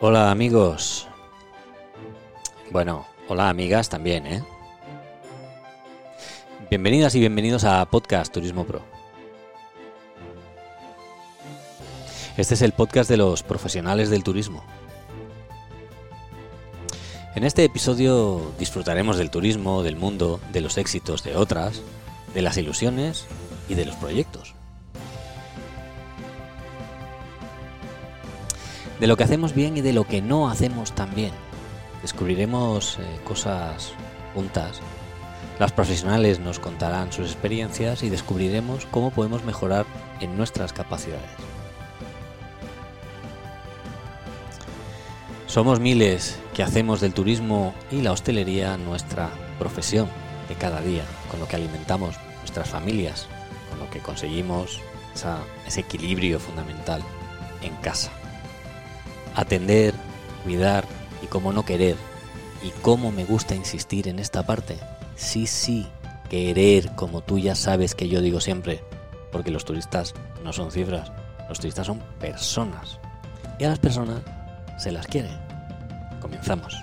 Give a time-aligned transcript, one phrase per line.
[0.00, 1.08] Hola amigos.
[2.70, 4.44] Bueno, hola amigas también, ¿eh?
[6.70, 8.80] Bienvenidas y bienvenidos a Podcast Turismo Pro.
[12.36, 14.62] Este es el podcast de los profesionales del turismo.
[17.34, 21.82] En este episodio disfrutaremos del turismo, del mundo, de los éxitos de otras,
[22.34, 23.26] de las ilusiones
[23.68, 24.57] y de los proyectos.
[29.00, 31.32] De lo que hacemos bien y de lo que no hacemos tan bien.
[32.02, 33.92] Descubriremos eh, cosas
[34.34, 34.80] juntas.
[35.58, 39.86] Las profesionales nos contarán sus experiencias y descubriremos cómo podemos mejorar
[40.20, 41.30] en nuestras capacidades.
[45.46, 50.08] Somos miles que hacemos del turismo y la hostelería nuestra profesión
[50.48, 53.26] de cada día, con lo que alimentamos nuestras familias,
[53.70, 54.80] con lo que conseguimos
[55.66, 57.02] ese equilibrio fundamental
[57.62, 58.12] en casa.
[59.38, 59.94] Atender,
[60.42, 60.84] cuidar
[61.22, 61.94] y cómo no querer.
[62.60, 64.76] Y cómo me gusta insistir en esta parte.
[65.14, 65.86] Sí, sí,
[66.28, 68.82] querer, como tú ya sabes que yo digo siempre,
[69.30, 71.12] porque los turistas no son cifras,
[71.48, 72.98] los turistas son personas.
[73.60, 74.22] Y a las personas
[74.76, 75.30] se las quiere.
[76.20, 76.76] Comenzamos.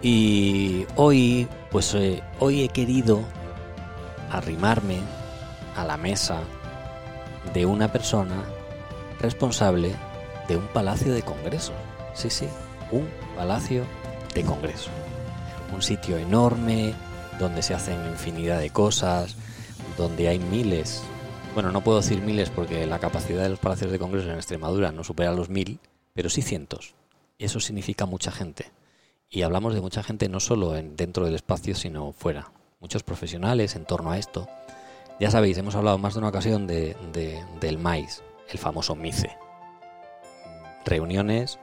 [0.00, 3.24] Y hoy, pues eh, hoy he querido
[4.30, 5.00] arrimarme
[5.76, 6.40] a la mesa
[7.52, 8.44] de una persona
[9.20, 9.94] responsable
[10.48, 11.74] de un palacio de congresos.
[12.14, 12.48] Sí, sí,
[12.90, 13.84] un palacio
[14.34, 14.90] de congresos.
[15.74, 16.94] Un sitio enorme
[17.38, 19.36] donde se hacen infinidad de cosas,
[19.96, 21.02] donde hay miles,
[21.54, 24.92] bueno, no puedo decir miles porque la capacidad de los palacios de congresos en Extremadura
[24.92, 25.80] no supera los mil,
[26.14, 26.94] pero sí cientos.
[27.38, 28.70] Eso significa mucha gente.
[29.28, 32.52] Y hablamos de mucha gente no solo en, dentro del espacio, sino fuera.
[32.80, 34.46] Muchos profesionales en torno a esto.
[35.18, 36.96] Ya sabéis, hemos hablado más de una ocasión de,
[37.60, 39.36] del MAIS, el famoso MICE.
[40.84, 41.58] Reuniones,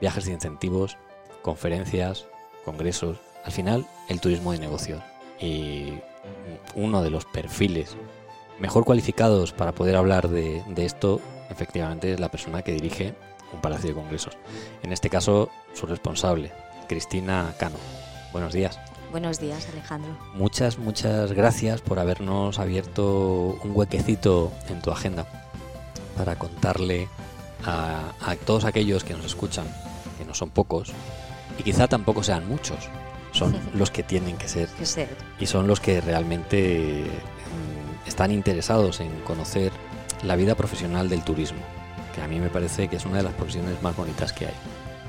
[0.00, 0.96] viajes de incentivos,
[1.42, 2.24] conferencias,
[2.64, 3.18] congresos.
[3.44, 5.02] Al final, el turismo de negocios.
[5.38, 5.98] Y
[6.74, 7.94] uno de los perfiles
[8.58, 13.14] mejor cualificados para poder hablar de esto, efectivamente, es la persona que dirige
[13.52, 14.38] un palacio de congresos.
[14.82, 16.50] En este caso, su responsable,
[16.88, 17.76] Cristina Cano.
[18.32, 18.80] Buenos días.
[19.10, 20.16] Buenos días, Alejandro.
[20.34, 25.26] Muchas, muchas gracias por habernos abierto un huequecito en tu agenda
[26.16, 27.08] para contarle
[27.64, 29.66] a, todos aquellos que nos escuchan,
[30.18, 30.92] que no son pocos,
[31.58, 32.88] y quizá tampoco sean muchos,
[33.32, 35.08] son los que tienen que ser, que ser.
[35.38, 39.72] y son los que realmente mm, están interesados en conocer
[40.22, 41.60] la vida profesional del turismo,
[42.14, 44.54] que a mí me parece que es una de las profesiones más bonitas que hay.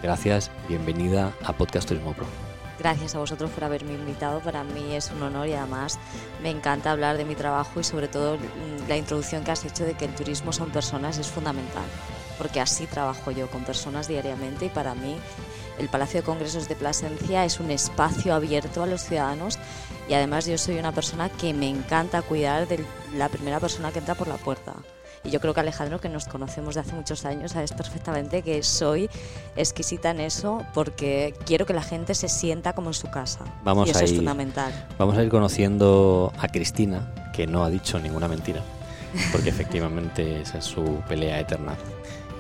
[0.04, 2.47] Gracias, bienvenida a Podcast Turismo Pro.
[2.88, 6.00] Gracias a vosotros por haberme invitado, para mí es un honor y además
[6.42, 8.38] me encanta hablar de mi trabajo y sobre todo
[8.88, 11.84] la introducción que has hecho de que el turismo son personas es fundamental,
[12.38, 15.18] porque así trabajo yo con personas diariamente y para mí
[15.78, 19.60] el Palacio de Congresos de Plasencia es un espacio abierto a los ciudadanos
[20.08, 22.86] y además yo soy una persona que me encanta cuidar de
[23.18, 24.76] la primera persona que entra por la puerta.
[25.28, 28.64] Y yo creo que Alejandro, que nos conocemos de hace muchos años, sabes perfectamente que
[28.64, 29.10] soy
[29.58, 33.42] exquisita en eso porque quiero que la gente se sienta como en su casa.
[33.66, 34.72] Vamos y eso a es ir, fundamental.
[34.98, 38.62] Vamos a ir conociendo a Cristina, que no ha dicho ninguna mentira,
[39.34, 41.76] porque efectivamente esa es su pelea eterna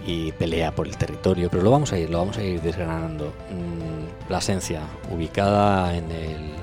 [0.05, 3.33] y pelea por el territorio, pero lo vamos a ir, lo vamos a ir desgranando.
[3.51, 4.81] Mm, Plasencia,
[5.13, 6.53] ubicada en el,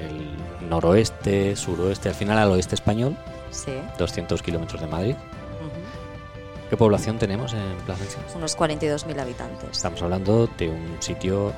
[0.00, 3.14] el noroeste, suroeste, al final al oeste español,
[3.50, 3.72] Sí.
[3.98, 5.14] 200 kilómetros de Madrid.
[6.70, 8.18] ¿Qué población tenemos en Plasencia?
[8.34, 9.70] Unos 42.000 habitantes.
[9.72, 11.52] Estamos hablando de un sitio,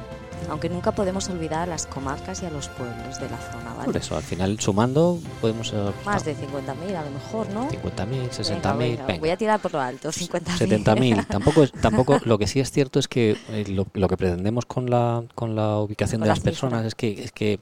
[0.50, 3.86] Aunque nunca podemos olvidar a las comarcas y a los pueblos de la zona, ¿vale?
[3.86, 7.68] por eso, al final sumando podemos ser Más de 50.000 a lo mejor, ¿no?
[7.70, 9.20] 50.000, Venga, 60.000, venga, venga.
[9.20, 10.84] Voy a tirar por lo alto, 50.000.
[10.84, 11.26] 70.000.
[11.28, 14.64] Tampoco, es- tampoco, lo que sí es cierto es que eh, lo, lo que pretendemos
[14.66, 17.58] con la, con la ubicación Con de la las personas es que, es que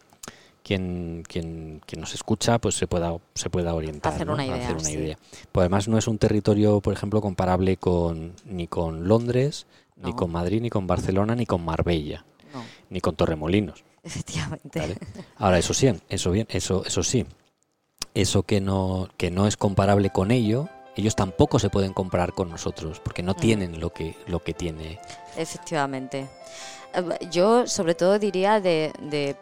[0.66, 4.12] quien, quien, quien nos escucha pues se pueda, se pueda orientar.
[4.14, 4.32] Hacer ¿no?
[4.34, 4.94] una idea, Hacer una sí.
[4.94, 5.18] idea.
[5.52, 9.66] Pues además no es un territorio, por ejemplo, comparable con ni con Londres,
[9.96, 13.84] ni con Madrid, ni con Barcelona, ni con Marbella, No, ni con Torremolinos.
[14.02, 14.80] efectivamente.
[14.80, 14.96] ¿vale?
[15.36, 17.24] Ahora, eso sí, eso bien, eso, eso sí.
[18.14, 22.48] Eso que no, que no es comparable con ello, ellos tampoco se pueden comparar con
[22.48, 23.36] nosotros, porque no Mm.
[23.36, 24.98] tienen lo que, lo que tiene.
[25.36, 26.26] Efectivamente.
[26.94, 29.36] Eh, Yo sobre todo diría de, de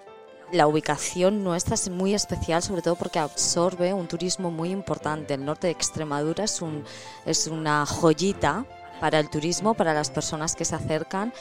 [0.53, 5.35] la ubicación nuestra es muy especial, sobre todo porque absorbe un turismo muy importante.
[5.35, 6.85] El norte de Extremadura es, un,
[7.27, 8.65] es una joyita
[9.01, 11.33] para el turismo, para las personas que se acercan,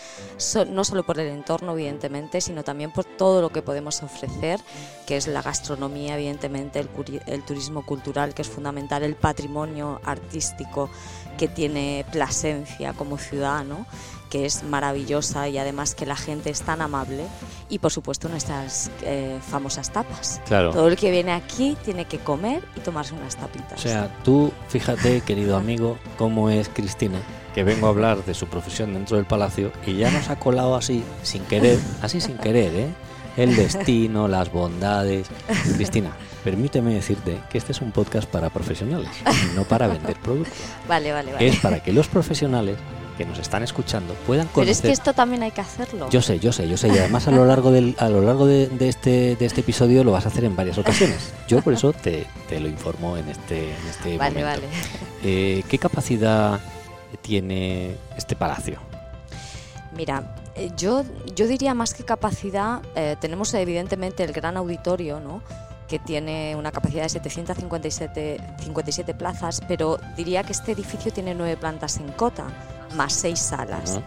[0.68, 4.60] no solo por el entorno, evidentemente, sino también por todo lo que podemos ofrecer,
[5.06, 6.90] que es la gastronomía, evidentemente, el,
[7.26, 10.90] el turismo cultural, que es fundamental, el patrimonio artístico
[11.38, 13.86] que tiene Plasencia como ciudad, ¿no?
[14.34, 17.26] Que es maravillosa y además que la gente es tan amable
[17.70, 20.42] y por supuesto nuestras eh, famosas tapas.
[20.48, 20.72] Claro.
[20.72, 23.74] Todo el que viene aquí tiene que comer y tomarse unas tapitas.
[23.74, 27.20] O sea, tú fíjate, querido amigo, cómo es Cristina,
[27.54, 30.76] que vengo a hablar de su profesión dentro del palacio y ya nos ha colado
[30.76, 32.90] así, sin querer, así sin querer, ¿eh?
[33.38, 35.28] El destino, las bondades.
[35.76, 36.10] Cristina,
[36.44, 39.10] permíteme decirte que este es un podcast para profesionales,
[39.56, 40.58] no para vender productos.
[40.88, 41.48] Vale, vale, vale.
[41.48, 42.78] Es para que los profesionales
[43.14, 44.64] que nos están escuchando puedan conocer.
[44.64, 46.10] Pero es que esto también hay que hacerlo.
[46.10, 46.88] Yo sé, yo sé, yo sé.
[46.88, 50.12] Y además a lo largo del, a lo largo de, este, de este episodio lo
[50.12, 51.34] vas a hacer en varias ocasiones.
[51.48, 54.62] Yo por eso te, te lo informo en este, en este vale, momento.
[54.62, 54.74] Vale.
[55.24, 56.60] Eh, ¿Qué capacidad
[57.22, 58.80] tiene este palacio?
[59.96, 61.04] Mira, eh, yo,
[61.36, 65.42] yo diría más que capacidad, eh, tenemos evidentemente el gran auditorio, ¿no?
[65.88, 71.58] que tiene una capacidad de 757 57 plazas, pero diría que este edificio tiene nueve
[71.58, 72.48] plantas en cota
[72.96, 74.00] más seis salas.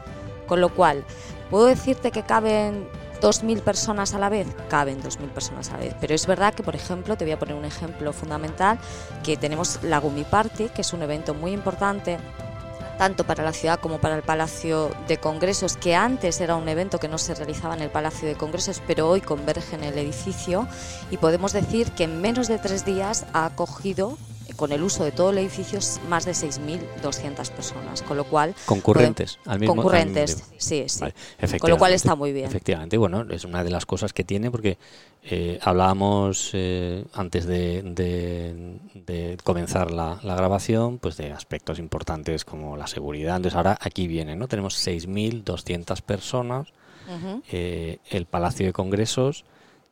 [0.47, 1.05] Con lo cual,
[1.51, 2.89] ¿puedo decirte que caben
[3.21, 4.47] 2.000 personas a la vez?
[4.69, 5.95] Caben 2.000 personas a la vez.
[6.01, 8.79] Pero es verdad que, por ejemplo, te voy a poner un ejemplo fundamental,
[9.25, 12.19] que tenemos la Gumi Party, que es un evento muy importante
[12.97, 16.99] tanto para la ciudad como para el Palacio de Congresos, que antes era un evento
[16.99, 20.67] que no se realizaba en el Palacio de Congresos, pero hoy converge en el edificio
[21.11, 24.17] y podemos decir que en menos de tres días ha acogido
[24.57, 28.55] con el uso de todo el edificio más de 6.200 personas, con lo cual...
[28.65, 31.05] Concurrentes, al mismo Concurrentes, sí, sí.
[31.59, 32.47] con lo cual está muy bien.
[32.47, 34.79] Efectivamente, bueno, es una de las cosas que tiene porque
[35.23, 37.83] eh, hablábamos eh, antes de,
[38.95, 43.37] de, comenzar la, grabación pues de aspectos importantes como la seguridad.
[43.37, 44.49] Entonces ahora aquí viene, ¿no?
[44.49, 46.69] Tenemos 6.200 personas,
[47.51, 49.45] eh, el Palacio de Congresos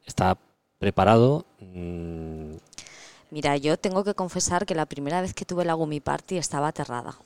[0.06, 0.36] está
[0.78, 1.46] preparado...
[1.60, 2.54] Mm,
[3.30, 6.68] Mira, yo tengo que confesar que la primera vez que tuve la Gumi Party estaba
[6.68, 7.16] aterrada.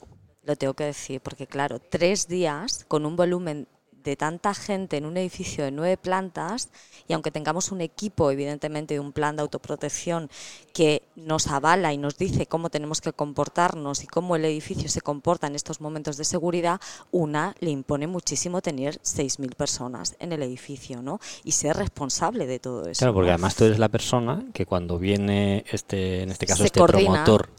[0.43, 3.69] Lo tengo que decir, porque claro, tres días con un volumen
[4.05, 6.71] de tanta gente en un edificio de nueve plantas
[7.07, 10.31] y aunque tengamos un equipo, evidentemente, de un plan de autoprotección
[10.73, 15.01] que nos avala y nos dice cómo tenemos que comportarnos y cómo el edificio se
[15.01, 16.81] comporta en estos momentos de seguridad,
[17.11, 21.21] una le impone muchísimo tener 6.000 personas en el edificio ¿no?
[21.45, 23.01] y ser responsable de todo eso.
[23.01, 26.83] Claro, porque además tú eres la persona que cuando viene, este en este caso, este
[26.83, 27.51] promotor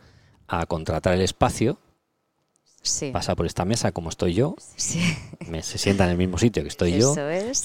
[0.47, 1.77] a contratar el espacio,
[3.11, 4.55] pasa por esta mesa como estoy yo,
[5.47, 7.15] me, se sienta en el mismo sitio que estoy yo,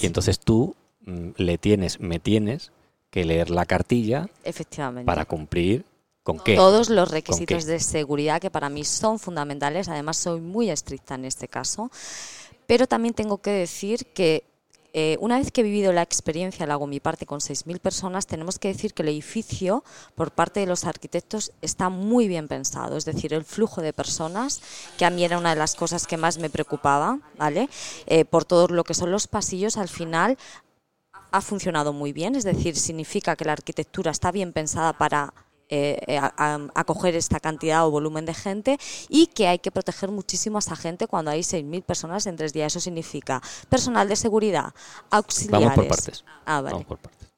[0.00, 0.75] y entonces tú
[1.06, 2.73] mm, le tienes, me tienes
[3.11, 5.06] que leer la cartilla Efectivamente.
[5.06, 5.85] para cumplir
[6.23, 6.56] con qué.
[6.56, 11.25] Todos los requisitos de seguridad que para mí son fundamentales, además soy muy estricta en
[11.25, 11.91] este caso,
[12.67, 14.44] pero también tengo que decir que
[14.96, 18.29] eh, una vez que he vivido la experiencia, la hago mi parte con 6.000 personas,
[18.29, 19.82] tenemos que decir que el edificio,
[20.14, 22.96] por parte de los arquitectos, está muy bien pensado.
[22.96, 24.62] Es decir, el flujo de personas,
[24.96, 27.69] que a mí era una de las cosas que más me preocupaba, ¿vale?
[28.06, 30.38] Eh, por todo lo que son los pasillos, al final
[31.32, 32.37] ha funcionado muy bien.
[32.37, 35.35] Es decir, significa que la arquitectura está bien pensada para
[35.69, 36.20] eh, eh
[36.75, 38.78] acoger esta cantidad o volumen de gente
[39.09, 42.52] y que hay que proteger muchísimo a esa gente cuando hay 6.000 personas en tres
[42.52, 42.73] días.
[42.73, 44.75] Eso significa personal de seguridad,
[45.11, 45.68] auxiliares.
[45.68, 46.25] Vamos por partes.
[46.44, 46.73] Ah, vale.
[46.73, 47.28] Vamos por partes.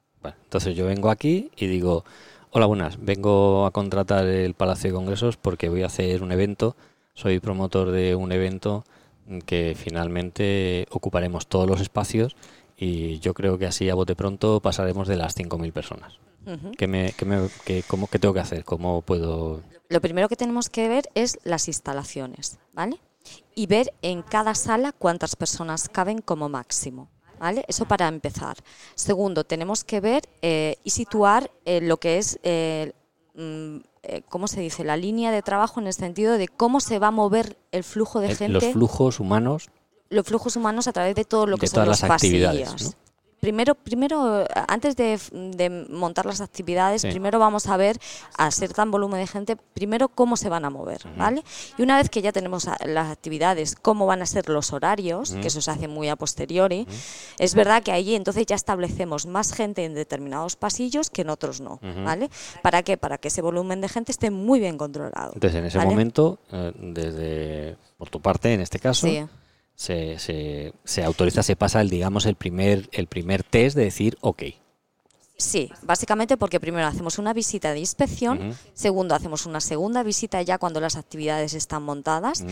[0.43, 2.03] entonces yo vengo aquí y digo,
[2.51, 6.75] hola, buenas, vengo a contratar el Palacio de Congresos porque voy a hacer un evento,
[7.13, 8.83] soy promotor de un evento
[9.45, 12.35] que finalmente ocuparemos todos los espacios
[12.77, 16.19] y yo creo que así a bote pronto pasaremos de las 5.000 personas.
[16.77, 17.13] ¿Qué, me,
[17.87, 18.63] cómo, tengo que hacer?
[18.63, 19.61] ¿Cómo puedo...?
[19.89, 22.99] Lo primero que tenemos que ver es las instalaciones, ¿vale?
[23.55, 27.09] Y ver en cada sala cuántas personas caben como máximo.
[27.39, 27.63] ¿Vale?
[27.67, 28.57] Eso para empezar.
[28.95, 32.93] Segundo, tenemos que ver eh, y situar eh, lo que es, eh,
[33.35, 33.77] mm,
[34.27, 34.83] ¿cómo se dice?
[34.83, 38.21] La línea de trabajo en el sentido de cómo se va a mover el flujo
[38.21, 38.53] de gente.
[38.53, 39.69] Los flujos humanos.
[40.09, 42.95] Los flujos humanos a través de todo lo que son los pasillos.
[43.39, 47.99] Primero, primero antes de, montar las actividades, primero vamos a ver,
[48.35, 51.43] a ser tan volumen de gente, primero cómo se van a mover, ¿vale?
[51.77, 55.47] Y una vez que ya tenemos las actividades, cómo van a ser los horarios, que
[55.47, 56.87] eso se hace muy a posteriori,
[57.37, 61.61] es verdad que ahí entonces ya establecemos más gente en determinados pasillos que en otros
[61.61, 62.31] no, ¿vale?
[62.63, 62.97] ¿Para qué?
[62.97, 65.31] Para que ese volumen de gente esté muy bien controlado.
[65.35, 69.05] Entonces, en ese momento, eh, desde, por tu parte, en este caso...
[69.05, 69.23] Sí
[69.77, 74.43] se, se, autoriza, se pasa el, digamos, el primer, el primer test de decir, ok.
[75.37, 80.57] Sí, básicamente porque primero hacemos una visita de inspección, segundo hacemos una segunda visita ya
[80.57, 82.43] cuando las actividades están montadas.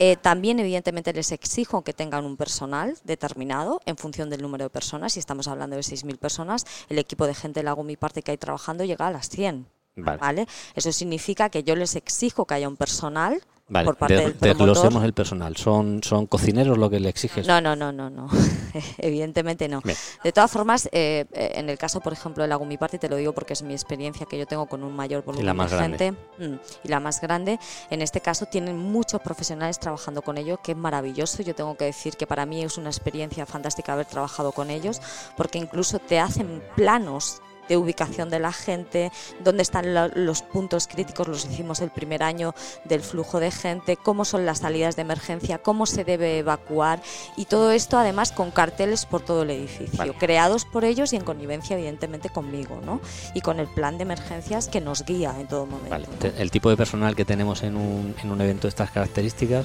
[0.00, 4.70] Eh, también evidentemente les exijo que tengan un personal determinado en función del número de
[4.70, 5.12] personas.
[5.12, 8.32] Si estamos hablando de 6.000 personas, el equipo de gente la hago mi parte que
[8.32, 9.64] hay trabajando llega a las 100.
[9.94, 10.48] Vale.
[10.74, 13.40] Eso significa que yo les exijo que haya un personal
[13.72, 15.56] Vale, por parte del desglosemos el personal.
[15.56, 17.46] ¿Son, ¿Son cocineros lo que le exiges?
[17.46, 18.28] No, no, no, no, no.
[18.98, 19.80] Evidentemente no.
[20.22, 23.16] De todas formas, eh, eh, en el caso, por ejemplo, de la Gumiparty, te lo
[23.16, 26.12] digo porque es mi experiencia que yo tengo con un mayor volumen de gente.
[26.12, 27.58] Mm, y la más grande.
[27.88, 31.42] En este caso, tienen muchos profesionales trabajando con ellos, que es maravilloso.
[31.42, 35.00] Yo tengo que decir que para mí es una experiencia fantástica haber trabajado con ellos,
[35.34, 37.40] porque incluso te hacen planos
[37.72, 39.10] de ubicación de la gente,
[39.42, 44.26] dónde están los puntos críticos, los hicimos el primer año del flujo de gente, cómo
[44.26, 47.00] son las salidas de emergencia, cómo se debe evacuar
[47.34, 51.24] y todo esto además con carteles por todo el edificio, creados por ellos y en
[51.24, 53.00] connivencia evidentemente conmigo, ¿no?
[53.32, 56.28] Y con el plan de emergencias que nos guía en todo momento.
[56.36, 59.64] El tipo de personal que tenemos en un, en un evento de estas características,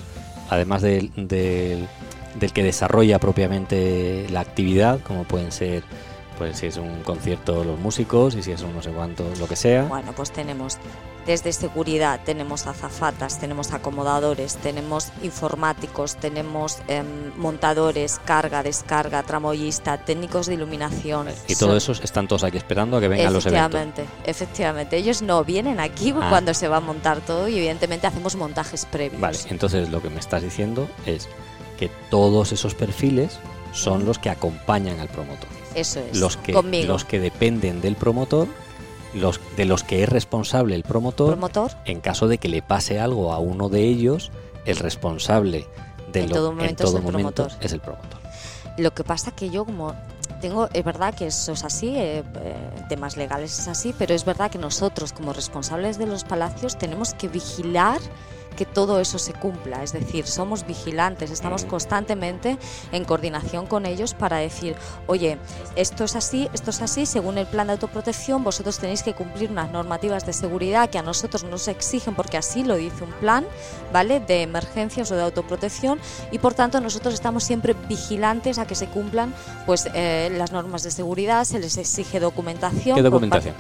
[0.50, 1.90] además del, del,
[2.40, 5.84] del que desarrolla propiamente la actividad, como pueden ser
[6.38, 9.48] pues si es un concierto los músicos y si es un no sé cuánto, lo
[9.48, 9.84] que sea.
[9.84, 10.78] Bueno, pues tenemos
[11.26, 20.48] desde seguridad, tenemos azafatas, tenemos acomodadores, tenemos informáticos, tenemos em, montadores, carga, descarga, tramoyista, técnicos
[20.48, 21.28] de iluminación.
[21.48, 23.82] Y todos esos están todos aquí esperando a que vengan los eventos.
[23.82, 24.98] Efectivamente, efectivamente.
[24.98, 26.28] Ellos no vienen aquí ah.
[26.30, 29.20] cuando se va a montar todo y evidentemente hacemos montajes previos.
[29.20, 31.28] Vale, entonces lo que me estás diciendo es
[31.78, 33.38] que todos esos perfiles
[33.74, 35.57] son los que acompañan al promotor.
[35.78, 36.18] Eso es.
[36.18, 36.54] Los que,
[36.86, 38.48] los que dependen del promotor,
[39.14, 43.00] los de los que es responsable el promotor, promotor, en caso de que le pase
[43.00, 44.32] algo a uno de ellos,
[44.66, 45.68] el responsable
[46.12, 47.52] de en todo momento, es, el promotor.
[47.62, 48.20] es el promotor.
[48.78, 49.94] Lo que pasa que yo como
[50.42, 52.56] tengo, es verdad que eso es así, eh, eh,
[52.90, 57.14] temas legales es así, pero es verdad que nosotros como responsables de los palacios tenemos
[57.14, 58.00] que vigilar
[58.58, 59.84] que todo eso se cumpla.
[59.84, 62.58] Es decir, somos vigilantes, estamos constantemente
[62.92, 65.38] en coordinación con ellos para decir, oye,
[65.78, 69.52] esto es así, esto es así, según el plan de autoprotección, vosotros tenéis que cumplir
[69.52, 73.46] unas normativas de seguridad que a nosotros nos exigen porque así lo dice un plan,
[73.94, 74.20] ¿vale?
[74.20, 76.00] De emergencias o de autoprotección
[76.32, 79.34] y por tanto nosotros estamos siempre vigilantes a que se cumplan
[79.66, 82.96] pues eh, las normas de seguridad, se les exige documentación.
[82.96, 83.56] ¿Qué documentación?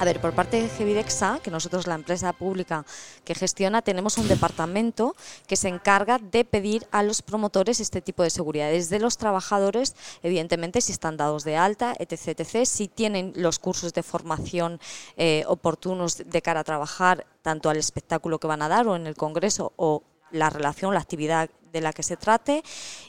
[0.00, 2.86] A ver, por parte de Gevidexa, que nosotros la empresa pública
[3.24, 5.16] que gestiona, tenemos un departamento
[5.48, 8.70] que se encarga de pedir a los promotores este tipo de seguridad.
[8.70, 13.92] Desde los trabajadores, evidentemente, si están dados de alta, etc., etc., si tienen los cursos
[13.92, 14.78] de formación
[15.16, 19.08] eh, oportunos de cara a trabajar tanto al espectáculo que van a dar o en
[19.08, 22.62] el congreso o la relación, la actividad de la que se trate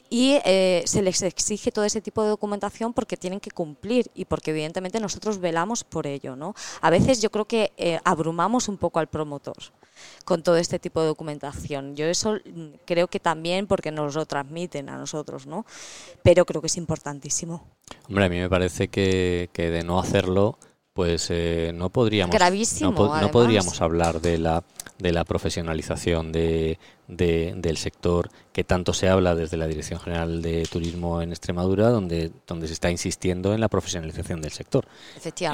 [0.08, 4.24] y eh, se les exige todo ese tipo de documentación porque tienen que cumplir y
[4.24, 6.36] porque evidentemente nosotros velamos por ello.
[6.36, 6.54] ¿no?
[6.80, 9.56] A veces yo creo que eh, abrumamos un poco al promotor
[10.24, 11.94] con todo este tipo de documentación.
[11.96, 15.66] Yo eso mm, creo que también porque nos lo transmiten a nosotros, ¿no?
[16.22, 17.66] pero creo que es importantísimo.
[18.08, 20.58] Hombre, a mí me parece que, que de no hacerlo
[21.00, 22.36] pues eh, no podríamos
[22.82, 24.62] no, podríamos hablar de la
[24.98, 26.76] de la profesionalización de,
[27.08, 32.30] del sector que tanto se habla desde la Dirección General de Turismo en Extremadura donde
[32.46, 34.84] donde se está insistiendo en la profesionalización del sector.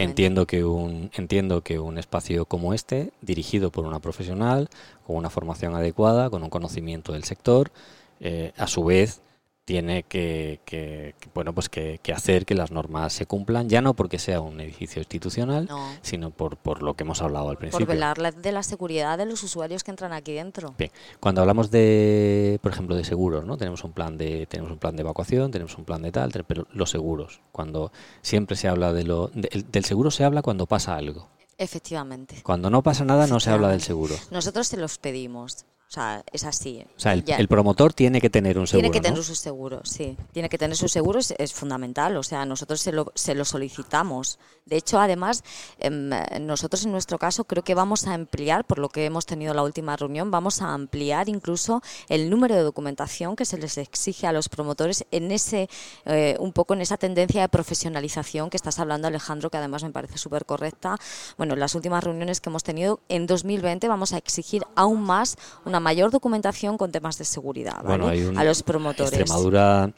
[0.00, 4.68] Entiendo que un entiendo que un espacio como este dirigido por una profesional
[5.06, 7.70] con una formación adecuada con un conocimiento del sector
[8.18, 9.20] eh, a su vez
[9.66, 14.40] tiene que, bueno pues que, hacer que las normas se cumplan ya no porque sea
[14.40, 15.68] un edificio institucional
[16.02, 19.26] sino por, por lo que hemos hablado al principio por velar de la seguridad de
[19.26, 23.56] los usuarios que entran aquí dentro bien cuando hablamos de por ejemplo de seguros no
[23.56, 26.68] tenemos un plan de tenemos un plan de evacuación tenemos un plan de tal pero
[26.72, 27.90] los seguros cuando
[28.22, 32.42] siempre se habla de lo del seguro se habla cuando pasa algo Efectivamente.
[32.42, 34.14] Cuando no pasa nada no se habla del seguro.
[34.30, 35.64] Nosotros se los pedimos.
[35.88, 36.84] O sea, es así.
[36.96, 38.90] O sea, el, promotor tiene que tener un seguro.
[38.90, 40.16] Tiene que tener su seguro, sí.
[40.32, 42.16] Tiene que tener su seguro, es, fundamental.
[42.16, 44.40] O sea, nosotros se lo, se lo solicitamos.
[44.64, 45.44] De hecho, además,
[45.78, 49.54] em, nosotros en nuestro caso creo que vamos a ampliar, por lo que hemos tenido
[49.54, 54.26] la última reunión, vamos a ampliar incluso el número de documentación que se les exige
[54.26, 55.68] a los promotores en ese,
[56.04, 59.90] eh, un poco en esa tendencia de profesionalización que estás hablando, Alejandro, que además me
[59.90, 60.98] parece súper correcta.
[61.38, 65.36] Bueno, en las últimas reuniones que hemos tenido en 2020 vamos a exigir aún más
[65.64, 69.12] una mayor documentación con temas de seguridad a los promotores.
[69.12, 69.92] Extremadura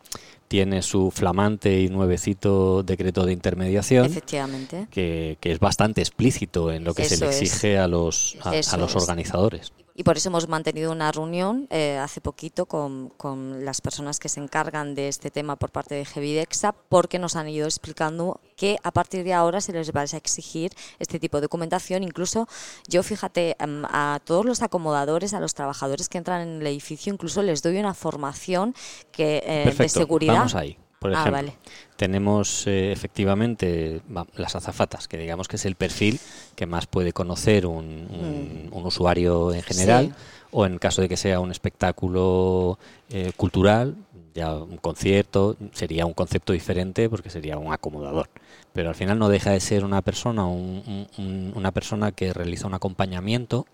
[0.47, 4.87] tiene su flamante y nuevecito decreto de intermediación, Efectivamente.
[4.90, 9.73] Que, es bastante explícito en lo que se le exige a los, a, los organizadores.
[9.99, 14.28] Y por eso hemos mantenido una reunión eh, hace poquito con, con, las personas que
[14.28, 18.76] se encargan de este tema por parte de Gevidexa, porque nos han ido explicando que
[18.85, 22.05] a partir de ahora se les va a exigir este tipo de documentación.
[22.05, 22.47] Incluso
[22.87, 27.12] yo, fíjate, em, a todos los acomodadores, a los trabajadores que entran en el edificio,
[27.12, 28.76] incluso les doy una formación
[29.11, 30.35] que, eh, de seguridad.
[30.35, 30.78] Vamos ahí.
[30.99, 31.52] Por Ah, ejemplo, vale.
[31.97, 36.19] tenemos eh, efectivamente va, las azafatas, que digamos que es el perfil
[36.57, 40.12] que más puede conocer un, un- un usuario en general, Sí.
[40.50, 42.78] o en caso de que sea un espectáculo
[43.11, 43.95] eh, cultural,
[44.35, 48.28] ya un concierto, sería un concepto diferente porque sería un acomodador.
[48.73, 52.33] Pero al final no deja de ser una persona, un- un- un- una persona que
[52.33, 53.67] realiza un acompañamiento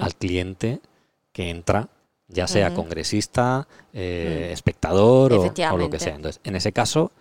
[0.00, 0.80] al cliente
[1.32, 1.88] que entra,
[2.32, 6.14] ya sea congresista, eh, espectador o, o lo que sea.
[6.14, 7.12] Entonces, en ese caso,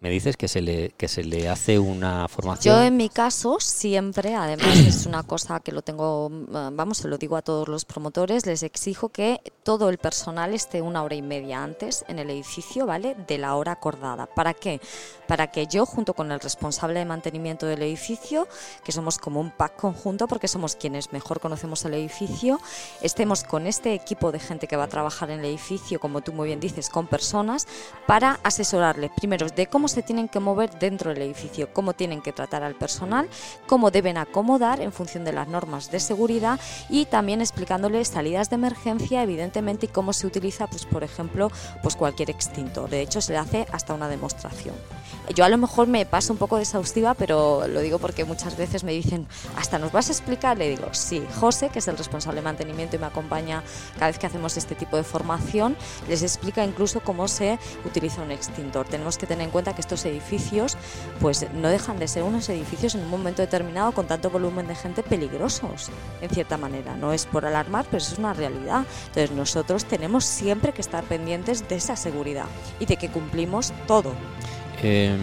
[0.00, 2.74] me dices que se le, que se le hace una formación.
[2.74, 7.08] Yo en mi caso siempre, además es una cosa que lo tengo, mm, vamos, se
[7.08, 11.16] lo digo a todos los promotores, les exijo que todo el personal esté una hora
[11.16, 13.14] y media antes en el edificio, ¿vale?
[13.26, 14.26] De la hora acordada.
[14.26, 14.80] ¿Para qué?
[15.28, 18.48] Para que yo, junto con el responsable de mantenimiento del edificio,
[18.82, 22.58] que somos como un pack conjunto porque somos quienes mejor conocemos el edificio,
[23.02, 26.32] estemos con este equipo de gente que va a trabajar en el edificio, como tú
[26.32, 27.68] muy bien dices, con personas,
[28.06, 32.32] para asesorarles primero de cómo se tienen que mover dentro del edificio, cómo tienen que
[32.32, 33.28] tratar al personal,
[33.66, 38.56] cómo deben acomodar en función de las normas de seguridad y también explicándoles salidas de
[38.56, 41.50] emergencia, evidentemente, y cómo se utiliza, pues por ejemplo,
[41.82, 42.90] pues cualquier extintor.
[42.90, 44.74] De hecho, se le hace hasta una demostración.
[45.34, 48.82] Yo a lo mejor me paso un poco exhaustiva, pero lo digo porque muchas veces
[48.82, 50.58] me dicen, ¿hasta nos vas a explicar?
[50.58, 51.22] Le digo, sí.
[51.38, 53.62] José, que es el responsable de mantenimiento y me acompaña
[53.94, 55.76] cada vez que hacemos este tipo de formación,
[56.08, 58.86] les explica incluso cómo se utiliza un extintor.
[58.88, 60.76] Tenemos que tener en cuenta que estos edificios,
[61.20, 64.74] pues no dejan de ser unos edificios en un momento determinado con tanto volumen de
[64.74, 66.96] gente peligrosos, en cierta manera.
[66.96, 68.84] No es por alarmar, pero es una realidad.
[69.08, 72.46] Entonces nosotros tenemos siempre que estar pendientes de esa seguridad
[72.78, 74.12] y de que cumplimos todo.
[74.82, 75.18] Em,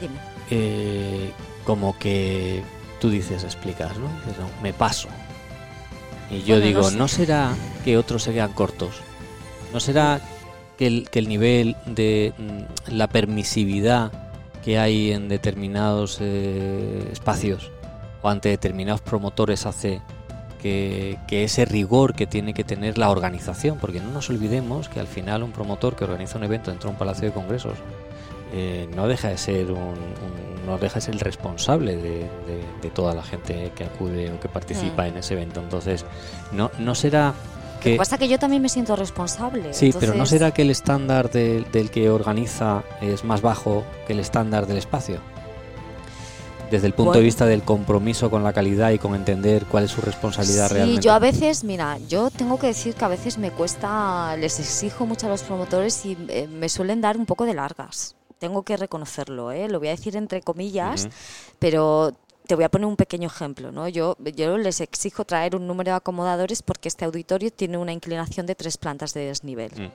[0.00, 0.18] Dime.
[0.50, 1.32] eh,
[1.64, 2.62] como que
[3.00, 4.08] tú dices, explicas, ¿no?
[4.26, 5.08] Dices, no, me paso.
[6.30, 6.96] Y yo Bueno, no digo, sé.
[6.96, 8.96] ¿no será que otros se quedan cortos?
[9.72, 10.20] ¿No será
[10.76, 14.12] que el, que el nivel de mm, la permisividad
[14.64, 17.70] que hay en determinados eh, espacios
[18.22, 20.00] o ante determinados promotores hace
[20.60, 23.78] que, que ese rigor que tiene que tener la organización?
[23.80, 26.94] Porque no nos olvidemos que al final un promotor que organiza un evento dentro de
[26.94, 27.74] un palacio de congresos
[28.52, 32.64] eh, no deja de ser un, un- no deja de ser el responsable de, de-
[32.82, 35.06] de toda la gente que acude o que participa Mm.
[35.06, 35.60] en ese evento.
[35.60, 36.04] Entonces,
[36.50, 37.34] no, no será
[37.76, 39.72] Lo que pasa es que yo también me siento responsable.
[39.72, 44.12] sí, pero no será que el estándar del- del que organiza es más bajo que
[44.12, 45.20] el estándar del espacio.
[46.70, 49.92] Desde el punto de vista del compromiso con la calidad y con entender cuál es
[49.92, 51.00] su responsabilidad Sí, realmente.
[51.02, 55.06] yo a veces, mira, yo tengo que decir que a veces me cuesta, les exijo
[55.06, 58.16] mucho a los promotores y eh, me suelen dar un poco de largas.
[58.40, 59.68] Tengo que reconocerlo, ¿eh?
[59.68, 61.08] lo voy a decir entre comillas,
[61.60, 62.12] pero
[62.46, 63.72] te voy a poner un pequeño ejemplo.
[63.72, 63.88] ¿no?
[63.88, 68.46] Yo, yo les exijo traer un número de acomodadores porque este auditorio tiene una inclinación
[68.46, 69.72] de tres plantas de desnivel.
[69.76, 69.92] Mm.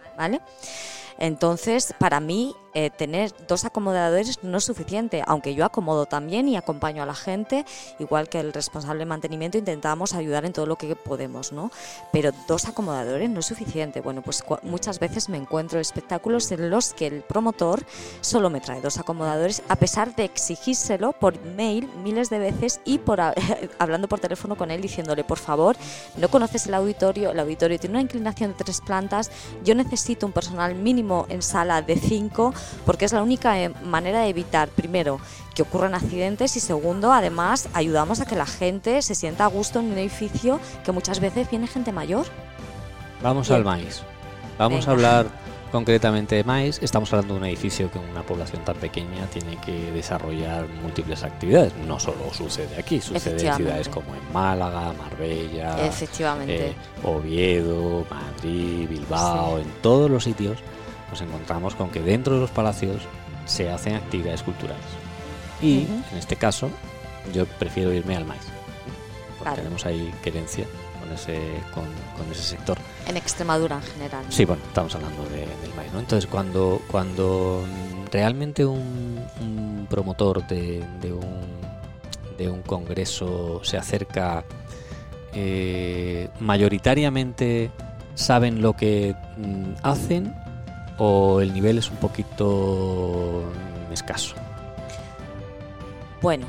[1.21, 6.55] Entonces, para mí, eh, tener dos acomodadores no es suficiente, aunque yo acomodo también y
[6.55, 7.63] acompaño a la gente,
[7.99, 11.69] igual que el responsable de mantenimiento, intentamos ayudar en todo lo que podemos, ¿no?
[12.11, 14.01] Pero dos acomodadores no es suficiente.
[14.01, 17.85] Bueno, pues muchas veces me encuentro espectáculos en los que el promotor
[18.21, 22.97] solo me trae dos acomodadores, a pesar de exigírselo por mail miles de veces y
[22.97, 23.21] por
[23.77, 25.75] hablando por teléfono con él diciéndole, por favor,
[26.17, 29.29] no conoces el auditorio, el auditorio tiene una inclinación de tres plantas,
[29.63, 32.53] yo necesito un personal mínimo en sala de cinco,
[32.85, 35.19] porque es la única eh, manera de evitar, primero,
[35.55, 39.79] que ocurran accidentes y segundo, además, ayudamos a que la gente se sienta a gusto
[39.79, 42.25] en un edificio que muchas veces viene gente mayor.
[43.21, 43.57] Vamos Bien.
[43.57, 44.01] al maíz.
[44.57, 45.27] Vamos a hablar
[45.71, 46.79] concretamente de maíz.
[46.81, 51.73] Estamos hablando de un edificio que una población tan pequeña tiene que desarrollar múltiples actividades.
[51.87, 56.67] No solo sucede aquí, sucede en ciudades como en Málaga, Marbella, Efectivamente.
[56.71, 60.57] eh, Oviedo, Madrid, Bilbao, en todos los sitios
[61.11, 63.01] nos encontramos con que dentro de los palacios
[63.45, 64.85] se hacen actividades culturales.
[65.61, 66.69] Y en este caso
[67.33, 68.41] yo prefiero irme al maíz.
[69.37, 70.65] Porque tenemos ahí querencia
[70.99, 71.39] con ese,
[71.73, 71.83] con,
[72.17, 72.77] con ese sector.
[73.07, 74.25] En Extremadura en general.
[74.29, 75.99] Sí, bueno, estamos hablando de- del maíz, ¿no?
[75.99, 77.63] Entonces, cuando, cuando
[78.11, 81.41] realmente un, un promotor de, de un,
[82.37, 84.43] de un congreso se acerca,
[85.33, 87.71] eh, mayoritariamente
[88.15, 90.35] saben lo que mm, hacen
[91.03, 93.41] o el nivel es un poquito
[93.91, 94.35] escaso.
[96.21, 96.45] Bueno,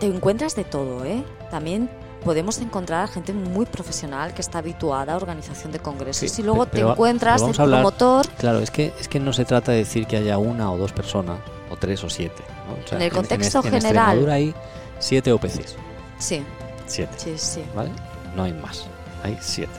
[0.00, 1.22] te encuentras de todo, ¿eh?
[1.50, 1.90] También
[2.24, 6.64] podemos encontrar gente muy profesional que está habituada a organización de congresos Sí, y luego
[6.64, 10.16] te encuentras el promotor Claro, es que, es que no se trata de decir que
[10.16, 11.38] haya una o dos personas,
[11.70, 12.42] o tres o siete.
[12.66, 12.82] ¿no?
[12.82, 14.16] O sea, En el contexto en, general.
[14.16, 14.54] Extremadura hay
[14.98, 15.76] siete OPCs.
[16.18, 16.42] Sí,
[16.86, 17.62] Siete, sí, sí.
[17.74, 17.90] ¿vale?
[18.34, 18.86] No hay más.
[19.22, 19.72] Hay siete.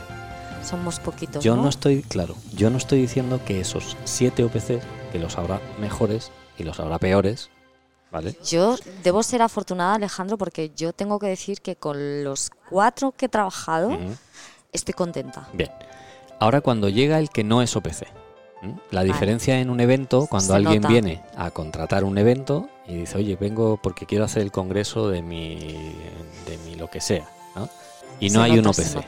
[0.63, 1.63] Somos poquitos, Yo ¿no?
[1.63, 6.31] no estoy, claro, yo no estoy diciendo que esos siete OPCs, que los habrá mejores
[6.57, 7.49] y los habrá peores,
[8.11, 8.37] ¿vale?
[8.45, 13.25] Yo debo ser afortunada, Alejandro, porque yo tengo que decir que con los cuatro que
[13.25, 13.97] he trabajado
[14.71, 15.47] estoy contenta.
[15.53, 15.69] Bien.
[16.39, 18.07] Ahora cuando llega el que no es OPC.
[18.61, 18.75] ¿m?
[18.91, 19.11] La Vale.
[19.13, 20.87] diferencia en un evento, cuando Se alguien nota.
[20.91, 25.21] viene a contratar un evento y dice, oye, vengo porque quiero hacer el congreso de
[25.21, 25.57] mi,
[26.47, 27.67] de mi lo que sea, ¿no?
[28.19, 29.05] Y no Se hay un nota, OPC.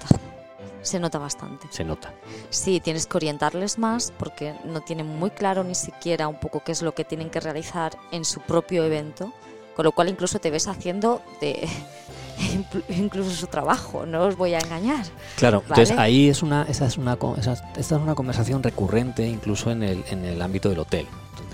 [0.86, 1.18] Se nota.
[1.20, 1.68] Bastante.
[1.72, 2.14] Se nota.
[2.50, 6.72] Sí, tienes que orientarles más porque no tienen muy claro ni siquiera un poco qué
[6.72, 9.34] es lo que tienen que realizar en su propio evento,
[9.76, 11.68] con lo cual incluso te ves haciendo de
[12.90, 15.06] incluso su trabajo, no os voy a engañar.
[15.38, 15.82] Claro, Vale.
[15.82, 19.84] entonces ahí es una, esa es una, esa- esta es una conversación recurrente incluso en
[19.84, 21.08] el, en el ámbito del hotel.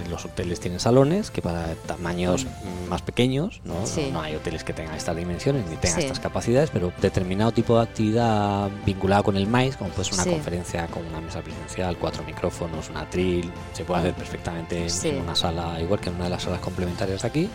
[0.09, 3.85] Los hoteles tienen salones que para tamaños mm, más pequeños, ¿no?
[3.85, 4.09] Sí.
[4.11, 6.05] No hay hoteles que tengan estas dimensiones ni tengan Sí.
[6.05, 10.23] estas capacidades, pero determinado tipo de actividad vinculada con el maíz, como puede ser una
[10.23, 10.29] Sí.
[10.31, 15.35] conferencia con una mesa presencial, cuatro micrófonos, una tril, se puede hacer perfectamente en, una
[15.35, 17.49] sala, igual que en una de las salas complementarias de aquí,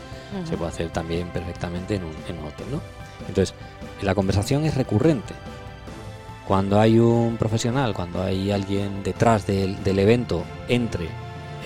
[0.49, 2.81] se puede hacer también perfectamente en un, en un hotel, ¿no?
[3.29, 3.55] Entonces,
[4.03, 5.35] la conversación es recurrente.
[6.47, 11.09] Cuando hay un profesional, cuando hay alguien detrás del, del evento, entre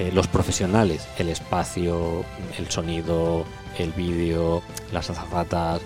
[0.01, 2.25] eh, los profesionales, el espacio,
[2.59, 3.45] el sonido,
[3.79, 5.81] el vídeo, las azafatas,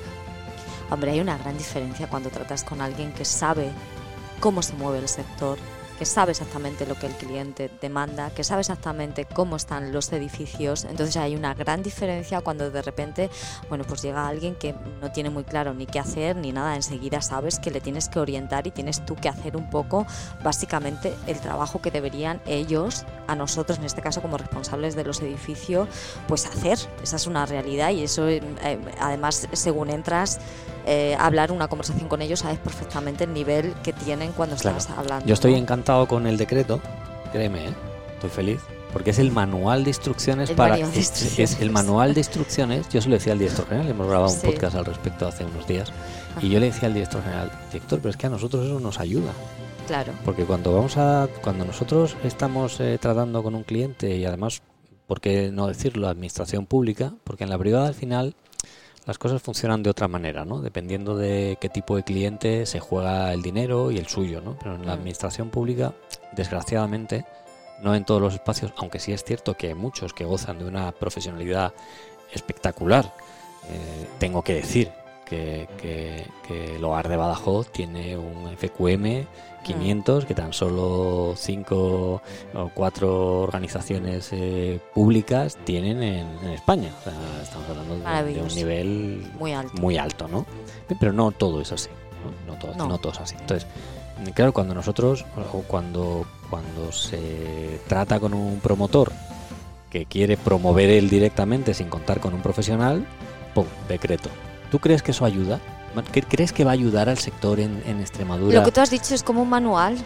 [0.91, 3.71] Hombre, hay una gran diferencia cuando tratas con alguien que sabe
[4.41, 5.59] cómo se mueve el sector,
[5.99, 10.85] que sabe exactamente lo que el cliente demanda, que sabe exactamente cómo están los edificios.
[10.85, 13.31] Entonces hay una gran diferencia cuando de repente,
[13.69, 16.75] bueno, pues llega alguien que no tiene muy claro ni qué hacer ni nada.
[16.77, 20.07] Enseguida sabes que le tienes que orientar y tienes tú que hacer un poco,
[20.43, 25.21] básicamente, el trabajo que deberían ellos, a nosotros en este caso como responsables de los
[25.21, 25.89] edificios,
[26.27, 26.79] pues hacer.
[27.03, 28.43] Esa es una realidad y eso, eh,
[29.01, 30.41] además, según entras
[30.87, 34.77] eh, hablar una conversación con ellos, sabes perfectamente el nivel que tienen cuando Claro.
[34.77, 35.25] estás hablando.
[35.27, 35.59] Yo estoy ¿no?
[35.85, 36.81] Encantado con el decreto,
[37.31, 37.73] créeme, ¿eh?
[38.15, 40.77] estoy feliz, porque es el manual de instrucciones El para...
[40.77, 41.61] de es- es, instrucciones.
[41.61, 44.77] el manual de instrucciones, yo se lo decía al director general, hemos grabado un podcast
[44.77, 45.93] al respecto hace unos días,
[46.41, 48.99] y yo le decía al director general, director, pero es que a nosotros eso nos
[48.99, 49.31] ayuda.
[49.87, 50.15] Claro.
[50.25, 54.63] Porque cuando vamos a, cuando nosotros estamos eh, tratando con un cliente y además,
[55.07, 56.09] ¿por qué no decirlo?
[56.09, 58.35] Administración pública, porque en la privada al final
[59.07, 60.61] las cosas funcionan de otra manera, ¿no?
[60.61, 64.57] Dependiendo de qué tipo de cliente se juega el dinero y el suyo, ¿no?
[64.59, 64.99] Pero en la Mm.
[64.99, 65.93] administración pública,
[66.33, 67.27] desgraciadamente,
[67.83, 70.65] no en todos los espacios, aunque sí es cierto que hay muchos que gozan de
[70.65, 71.73] una profesionalidad
[72.33, 73.13] espectacular.
[73.69, 74.91] Eh, tengo que decir
[75.25, 79.25] que, que, que el hogar de Badajoz tiene un FQM
[79.65, 82.21] 500 que tan solo cinco
[82.55, 86.93] o cuatro organizaciones eh, públicas tienen en, en España.
[87.01, 89.81] O sea, estamos hablando de- de, un nivel Muy alto.
[89.81, 90.45] muy alto, ¿no?
[91.01, 91.89] Pero no todo es así.
[92.47, 92.89] No, no todo, No.
[92.89, 93.37] no todo es así.
[93.41, 93.67] Entonces,
[94.35, 99.13] claro, cuando nosotros, o cuando, cuando se trata con un promotor
[99.89, 103.07] que quiere promover él directamente sin contar con un profesional,
[103.55, 103.65] ¡pum!
[103.89, 104.29] Decreto.
[104.71, 105.61] ¿Tú crees que eso ayuda?
[106.13, 108.59] ¿Qué- ¿Crees que va a ayudar al sector en, en Extremadura?
[108.59, 109.97] Lo que tú has dicho es como un manual,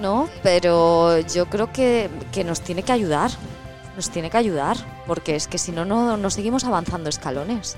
[0.00, 0.28] ¿no?
[0.42, 3.30] Pero yo creo que, que nos tiene que ayudar.
[3.96, 4.76] Nos tiene que ayudar.
[5.06, 7.76] Porque es que si no, no, no seguimos avanzando escalones.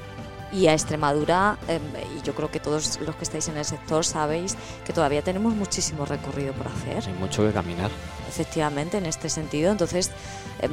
[0.53, 1.83] Y a Extremadura, em,
[2.19, 5.55] y yo creo que todos los que estáis en el sector sabéis que todavía tenemos
[5.55, 7.05] muchísimo recorrido por hacer.
[7.07, 7.91] Hay mucho que caminar.
[8.29, 9.73] efectivamente en este sentido.
[9.73, 10.13] Entonces,
[10.61, 10.71] em,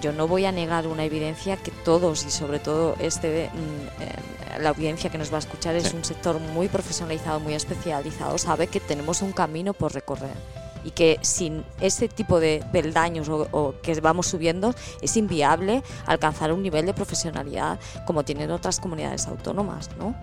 [0.00, 4.62] yo no voy a negar una evidencia que todos y sobre todo este mm, em,
[4.62, 8.68] la audiencia que nos va a escuchar es un sector muy profesionalizado, muy especializado, sabe
[8.68, 10.36] que tenemos un camino por recorrer
[10.84, 16.52] y que sin ese tipo de peldaños o, o que vamos subiendo es inviable alcanzar
[16.52, 20.14] un nivel de profesionalidad como tienen otras comunidades autónomas, ¿no?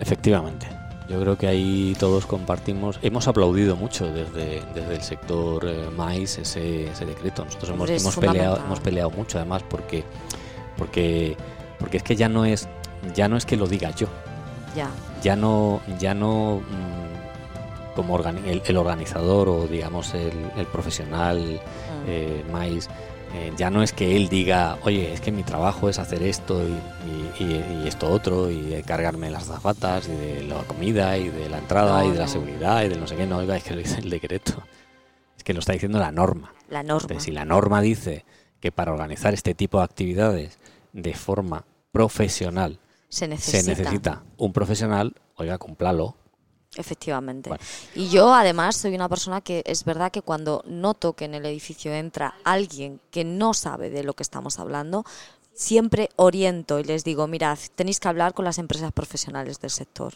[0.00, 0.66] Efectivamente.
[1.08, 6.38] Yo creo que ahí todos compartimos, hemos aplaudido mucho desde, desde el sector eh, maíz
[6.38, 7.44] ese, ese decreto.
[7.44, 10.02] Nosotros hemos, peleado, hemos peleado mucho además porque,
[10.78, 11.36] porque,
[11.78, 12.68] porque es que ya no es,
[13.14, 14.06] ya no es que lo diga yo,
[14.74, 14.88] Ya,
[15.22, 17.23] ya no, ya no mm,
[17.94, 22.04] como organi- el, el organizador o digamos el, el profesional Mm.
[22.08, 22.88] eh, maíz,
[23.34, 26.62] eh, ya no es que él diga, oye, es que mi trabajo es hacer esto
[26.62, 26.72] y,
[27.42, 31.48] y- y- y esto otro, y cargarme las zapatas, y de la comida, y de
[31.48, 33.64] la entrada, No, y de la seguridad, y de no sé qué, no, oiga, es
[33.64, 34.62] que lo dice el decreto.
[35.36, 36.52] Es que lo está diciendo la norma.
[36.68, 37.02] la norma.
[37.02, 38.24] Entonces, si la norma dice
[38.60, 40.58] que para organizar este tipo de actividades
[40.92, 42.78] de forma profesional
[43.08, 43.62] se necesita.
[43.62, 46.16] Se necesita un profesional, oiga, cúmplalo.
[46.76, 47.50] Efectivamente.
[47.94, 51.46] Y yo además soy una persona que es verdad que cuando noto que en el
[51.46, 55.04] edificio entra alguien que no sabe de lo que estamos hablando,
[55.54, 60.14] siempre oriento y les digo, mirad, tenéis que hablar con las empresas profesionales del sector.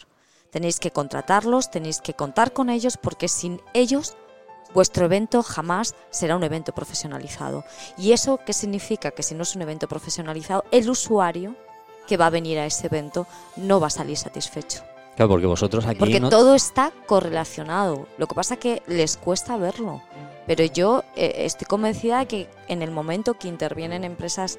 [0.51, 4.15] Tenéis que contratarlos, tenéis que contar con ellos porque sin ellos
[4.73, 7.63] vuestro evento jamás será un evento profesionalizado.
[7.97, 9.11] ¿Y eso qué significa?
[9.11, 11.55] Que si no es un evento profesionalizado, el usuario
[12.07, 14.83] que va a venir a ese evento no va a salir satisfecho.
[15.19, 18.07] Claro, porque vosotros aquí Porque no- todo está correlacionado.
[18.17, 20.01] Lo que pasa es que les cuesta verlo.
[20.47, 24.57] Pero yo eh, estoy convencida de que en el momento que intervienen empresas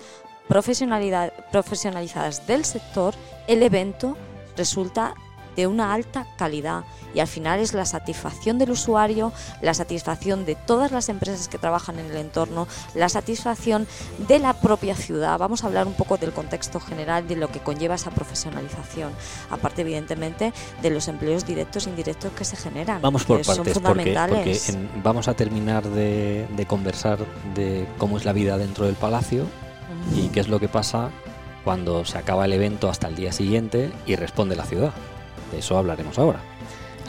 [0.48, 3.14] profesionalidad- profesionalizadas del sector,
[3.46, 4.18] el evento
[4.54, 5.14] resulta
[5.60, 10.54] de una alta calidad y al final es la satisfacción del usuario, la satisfacción de
[10.54, 13.86] todas las empresas que trabajan en el entorno, la satisfacción
[14.26, 15.36] de la propia ciudad.
[15.38, 19.12] Vamos a hablar un poco del contexto general de lo que conlleva esa profesionalización,
[19.50, 23.02] aparte evidentemente de los empleos directos e indirectos que se generan.
[23.02, 24.68] Vamos por son partes, porque, porque fundamentales.
[24.70, 27.18] en- vamos a terminar de, de conversar
[27.54, 29.44] de cómo es la vida dentro del palacio
[30.16, 31.10] y qué es lo que pasa
[31.64, 34.92] cuando se acaba el evento hasta el día siguiente y responde la ciudad.
[35.52, 36.40] De eso hablaremos ahora.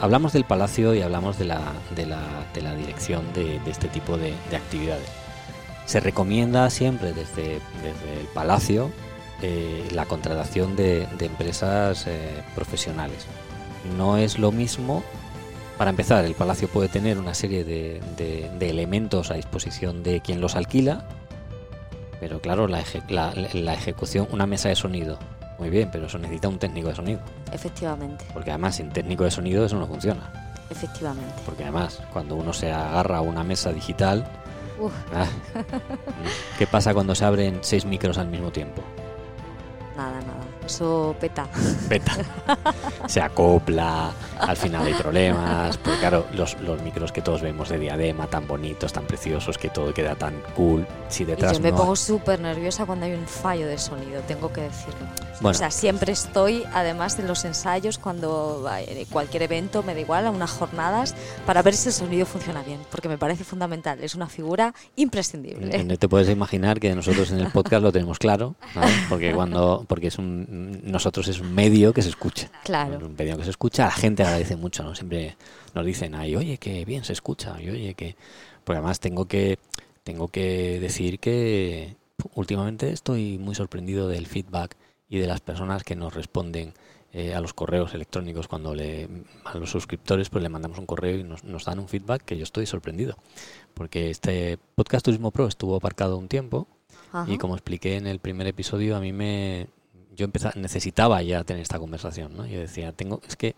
[0.00, 1.60] Hablamos del palacio y hablamos de la,
[1.94, 2.18] de la,
[2.54, 5.06] de la dirección de, este tipo de, de actividades.
[5.86, 8.90] Se recomienda siempre desde, desde el palacio
[9.42, 13.26] eh, la contratación de, empresas eh, profesionales.
[13.96, 15.04] No es lo mismo
[15.78, 20.40] para empezar, el palacio puede tener una serie de, de- elementos a disposición de quien
[20.40, 21.08] los alquila,
[22.20, 22.80] pero claro, la
[23.74, 25.18] ejecución, una mesa de sonido,
[25.58, 27.20] muy bien, pero eso necesita un técnico de sonido,
[27.52, 31.34] Efectivamente, porque además sin técnico de sonido eso no funciona, efectivamente.
[31.44, 34.24] porque además cuando uno se agarra a una mesa digital,
[35.14, 35.26] ah,
[36.58, 38.82] ¿qué pasa cuando se abren seis micros al mismo tiempo?
[39.96, 40.41] nada, nada.
[40.66, 41.46] Eso peta.
[41.88, 42.12] Peta.
[43.06, 47.78] Se acopla, al final hay problemas, porque claro, los, los micros que todos vemos de
[47.78, 51.70] diadema, tan bonitos, tan preciosos, que todo queda tan cool, si Y detrás yo me
[51.70, 55.06] no pongo súper nerviosa cuando hay un fallo de sonido, tengo que decirlo.
[55.40, 55.56] Bueno.
[55.56, 60.26] O sea, siempre estoy, además en los ensayos, cuando hay cualquier evento, me da igual,
[60.26, 61.14] a unas jornadas,
[61.46, 65.82] para ver si el sonido funciona bien, porque me parece fundamental, es una figura imprescindible.
[65.84, 68.92] No te puedes imaginar que nosotros en el podcast lo tenemos claro, ¿vale?
[69.08, 72.50] porque cuando porque es un nosotros es un medio que se escucha.
[72.64, 73.04] Claro.
[73.04, 74.94] Un medio que se escucha, la gente agradece mucho, ¿no?
[74.94, 75.36] Siempre
[75.74, 78.16] nos dicen, "Ay, oye, que bien se escucha." Y oye, que
[78.64, 79.58] porque además tengo que
[80.04, 81.96] tengo que decir que
[82.34, 84.76] últimamente estoy muy sorprendido del feedback
[85.08, 86.74] y de las personas que nos responden
[87.12, 89.08] eh, a los correos electrónicos cuando le
[89.44, 92.36] a los suscriptores pues le mandamos un correo y nos, nos dan un feedback que
[92.36, 93.16] yo estoy sorprendido
[93.74, 96.66] porque este podcast Turismo Pro estuvo aparcado un tiempo
[97.12, 97.30] Ajá.
[97.30, 99.68] y como expliqué en el primer episodio, a mí me.
[100.14, 102.46] Yo empeza- necesitaba ya tener esta conversación, ¿no?
[102.46, 103.20] Yo decía, tengo.
[103.26, 103.54] Es que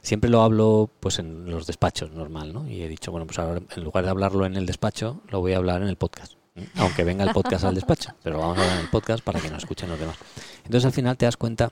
[0.00, 2.68] siempre lo hablo pues en los despachos normal, ¿no?
[2.68, 5.52] Y he dicho, bueno, pues ahora en lugar de hablarlo en el despacho, lo voy
[5.52, 6.34] a hablar en el podcast.
[6.56, 6.66] ¿eh?
[6.76, 9.40] Aunque venga el podcast al despacho, pero lo vamos a hablar en el podcast para
[9.40, 10.16] que nos escuchen los demás.
[10.64, 11.70] Entonces al final te das cuenta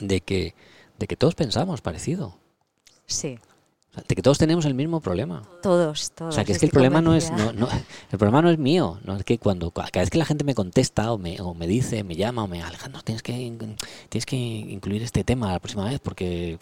[0.00, 0.54] de que,
[0.98, 2.38] de que todos pensamos parecido.
[3.06, 3.38] Sí,
[3.92, 5.42] O sea, que todos tenemos el mismo problema.
[5.62, 6.30] todos, todos.
[6.30, 7.52] O sea, que es que el problema no es, convencida.
[7.52, 7.72] no, no,
[8.10, 10.54] el problema no es mío, no es que cuando cada vez que la gente me
[10.54, 13.32] contesta o me, o me dice, me llama o me Alejandro, tienes que
[14.08, 16.58] tienes que incluir este tema la próxima vez porque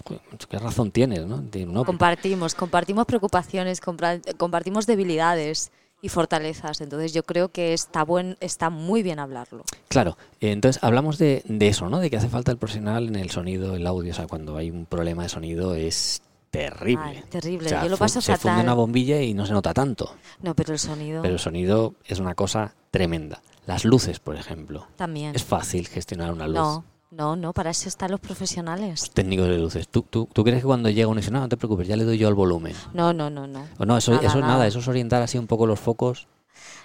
[0.49, 1.45] qué razón tienes, ¿no?
[1.67, 5.71] No, Compartimos, compartimos preocupaciones, compartimos debilidades
[6.03, 6.81] y fortalezas.
[6.81, 9.65] Entonces yo creo que está buen, está muy bien hablarlo.
[9.89, 12.01] Claro, entonces hablamos de, de eso, ¿no?
[12.01, 14.71] De que hace falta el profesional en el sonido, el audio, o sea, cuando hay
[14.71, 17.05] un problema de sonido es terrible.
[17.05, 17.67] Ay, terrible.
[17.67, 18.65] O sea, yo lo paso se funde fatal.
[18.65, 22.19] una bombilla y no se nota tanto, No, pero el sonido pero el sonido es
[22.19, 23.41] una cosa tremenda.
[23.67, 24.87] Las luces, por ejemplo.
[24.97, 25.35] también.
[25.37, 26.57] Es fácil gestionar una luz.
[26.57, 29.11] No, no, no, para eso están los profesionales.
[29.13, 29.89] técnicos de luces.
[29.89, 32.05] ¿Tú, tú, tú crees que cuando llega uno dice, no, no te preocupes, ya le
[32.05, 32.75] doy yo el volumen?
[32.95, 33.65] No, no, no, no.
[33.79, 34.53] O no, eso, Nada, eso nada.
[34.55, 36.27] nada, eso es orientar así un poco los focos.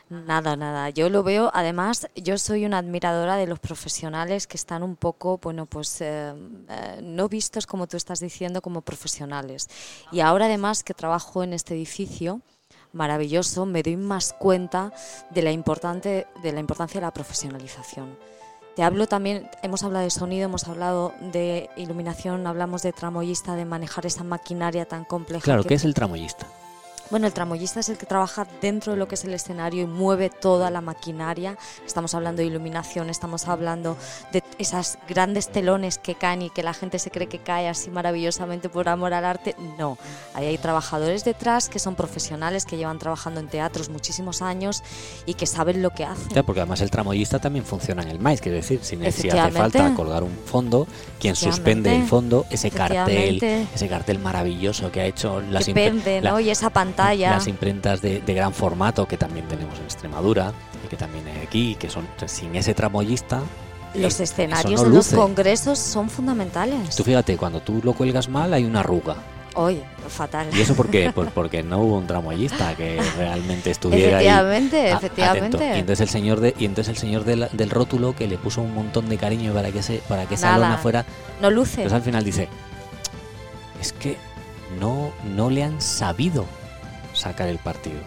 [0.09, 0.89] Nada, nada.
[0.91, 5.39] Yo lo veo, además, yo soy una admiradora de los profesionales que están un poco,
[5.39, 6.33] bueno, pues eh,
[6.69, 9.67] eh, no vistos, como tú estás diciendo, como profesionales.
[10.11, 12.41] Y ahora, además, que trabajo en este edificio
[12.93, 14.93] maravilloso, me doy más cuenta
[15.31, 18.17] de la, importante, de la importancia de la profesionalización.
[18.75, 23.65] Te hablo también, hemos hablado de sonido, hemos hablado de iluminación, hablamos de tramoyista, de
[23.65, 25.43] manejar esa maquinaria tan compleja.
[25.43, 26.45] Claro, que ¿qué es el tramoyista?
[27.11, 29.85] Bueno, el tramoyista es el que trabaja dentro de lo que es el escenario y
[29.85, 31.55] mueve toda la maquinaria.
[31.85, 33.95] Estamos hablando de iluminación, estamos hablando
[34.31, 37.91] de esas grandes telones que caen y que la gente se cree que cae así
[37.91, 39.55] maravillosamente por amor al arte.
[39.77, 39.99] No,
[40.33, 44.81] ahí hay trabajadores detrás que son profesionales, que llevan trabajando en teatros muchísimos años
[45.27, 46.43] y que saben lo que hacen.
[46.43, 49.93] porque además el tramoyista también funciona en el maíz, quiero decir, si, si hace falta
[49.93, 50.87] colgar un fondo,
[51.19, 56.39] quien suspende el fondo, ese cartel, ese cartel maravilloso que ha hecho las que ¿no?
[56.39, 60.53] y esa pantalla las imprentas de, gran formato que también tenemos en Extremadura
[60.83, 63.41] y que también hay aquí, que son sin ese tramoyista.
[63.93, 66.95] Los escenarios de los congresos son fundamentales.
[66.95, 69.15] Tú fíjate, cuando tú lo cuelgas mal hay una arruga.
[69.55, 70.47] Oye, fatal.
[70.53, 71.11] ¿Y eso por qué?
[71.15, 74.93] Pues porque no hubo un tramoyista que realmente estuviera efectivamente, ahí.
[74.93, 78.61] Efectivamente, Y entonces el señor de, y entonces el señor del, rótulo que le puso
[78.61, 81.05] un montón de cariño para que se, para que esa lona fuera.
[81.41, 81.83] No luce.
[81.83, 82.49] Pues al final dice,
[83.79, 84.17] es que
[84.79, 86.45] no, no le han sabido
[87.25, 88.01] sacar el partido.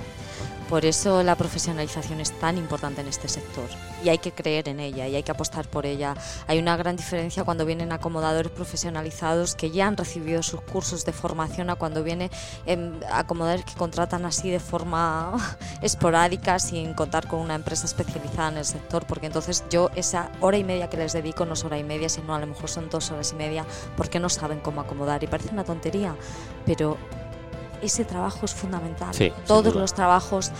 [0.69, 3.71] Por eso la profesionalización es tan importante en este sector
[4.05, 6.15] y hay que creer en ella y hay que apostar por ella.
[6.47, 11.13] Hay una gran diferencia cuando vienen acomodadores profesionalizados que ya han recibido sus cursos de
[11.13, 12.31] formación a cuando vienen
[12.67, 15.39] em, acomodadores que contratan así de forma
[15.83, 20.59] esporádica sin contar con una empresa especializada en el sector, porque entonces yo esa hora
[20.59, 22.91] y media que les dedico no es hora y media, sino a lo mejor son
[22.91, 23.65] dos horas y media
[23.97, 26.15] porque no saben cómo acomodar y parece una tontería,
[26.67, 26.99] pero
[27.83, 29.14] ese trabajo es fundamental.
[29.47, 30.51] Todos los trabajos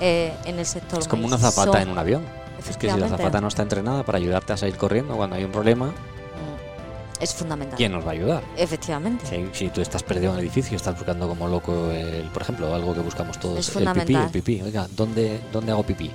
[0.00, 1.00] eh, en el sector.
[1.00, 2.24] Es como una zapata en un avión.
[2.68, 5.44] Es que si la zapata no está entrenada para ayudarte a salir corriendo cuando hay
[5.44, 7.76] un problema, mm, es fundamental.
[7.76, 8.42] ¿Quién nos va a ayudar?
[8.56, 9.48] Efectivamente.
[9.52, 12.92] Si, tú estás perdido en el edificio, estás buscando como loco, el, por ejemplo, algo
[12.94, 14.62] que buscamos todos, es el pipí, el pipí.
[14.62, 16.10] Oiga, ¿dónde, dónde hago pipí?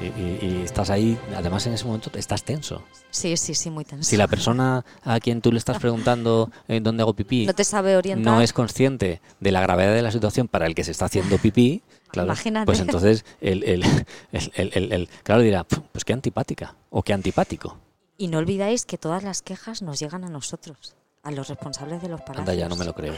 [0.00, 2.82] Y, estás ahí, además en ese momento estás tenso.
[3.10, 4.08] Sí, sí, sí, muy tenso.
[4.08, 7.64] Si la persona a quien tú le estás preguntando en dónde hago pipí no te
[7.64, 10.92] sabe orientar, no es consciente de la gravedad de la situación para el que se
[10.92, 12.34] está haciendo pipí, claro,
[12.64, 13.84] pues entonces el, el,
[14.32, 17.76] el, el, claro dirá, pues qué antipática o qué antipático.
[18.16, 22.08] Y no olvidáis que todas las quejas nos llegan a nosotros, a los responsables de
[22.08, 22.40] los palacios.
[22.40, 23.14] Anda, ya no me lo creo.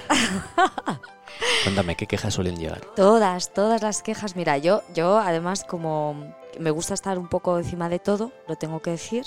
[1.64, 2.82] Cuéntame, ¿qué quejas suelen llegar?
[2.96, 4.36] Todas, todas las quejas.
[4.36, 8.80] Mira, yo, yo además como me gusta estar un poco encima de todo, lo tengo
[8.80, 9.26] que decir,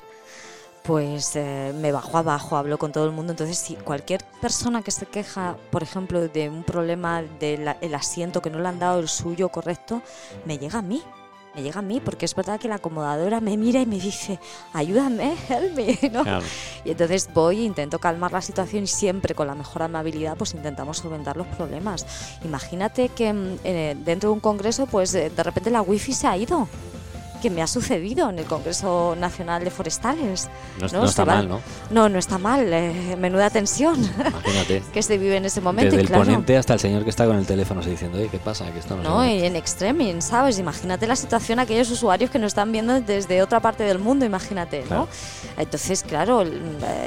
[0.83, 3.33] pues eh, me bajo abajo, hablo con todo el mundo.
[3.33, 8.49] Entonces, si cualquier persona que se queja, por ejemplo, de un problema del asiento que
[8.49, 10.01] no le han dado el suyo correcto,
[10.45, 11.01] me llega a mí
[11.55, 14.39] me llega a mí, porque es verdad que la acomodadora me mira y me dice,
[14.73, 16.23] ayúdame, help me, ¿no?
[16.83, 20.97] Y entonces voy, intento calmar la situación y siempre con la mejor amabilidad pues intentamos
[20.97, 22.05] solventar los problemas.
[22.43, 26.27] Imagínate que mm, eh, dentro de un congreso pues eh, de repente la wifi se
[26.27, 26.67] ha ido
[27.35, 30.49] que me ha sucedido en el Congreso Nacional de Forestales.
[30.79, 31.61] No, está mal, ¿no?
[31.89, 32.71] No, no está mal.
[32.71, 34.83] Eh, menuda tensión Imagínate.
[34.93, 35.95] que se vive en ese momento.
[35.95, 38.71] Desde el ponente hasta el señor que está con el teléfono diciendo, ¿qué pasa?
[38.71, 40.59] Que esto no, no y en extreming, ¿sabes?
[40.59, 44.83] Imagínate la situación aquellos usuarios que nos están viendo desde otra parte del mundo, imagínate,
[44.89, 45.07] ¿no?
[45.57, 46.43] Entonces, claro,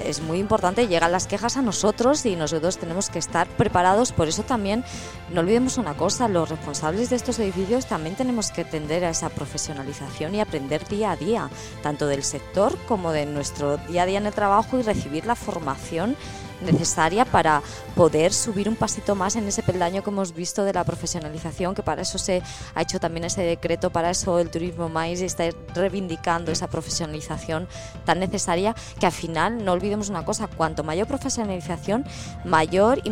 [0.04, 4.12] es muy importante, llegan las quejas a nosotros y nosotros tenemos que estar preparados.
[4.12, 4.84] Por eso también,
[5.32, 9.28] no olvidemos una cosa, los responsables de estos edificios también tenemos que tender a esa
[9.28, 11.48] profesionalización y aprender día a día,
[11.82, 15.36] tanto del sector como de nuestro día a día en el trabajo y recibir la
[15.36, 16.16] formación
[16.60, 17.62] necesaria para
[17.94, 21.82] poder subir un pasito más en ese peldaño que hemos visto de la profesionalización, que
[21.82, 22.42] para eso se
[22.74, 27.68] ha hecho también ese decreto, para eso el turismo más está reivindicando esa profesionalización
[28.04, 32.04] tan necesaria, que al final no olvidemos una cosa, cuanto mayor profesionalización,
[32.44, 33.10] mayor y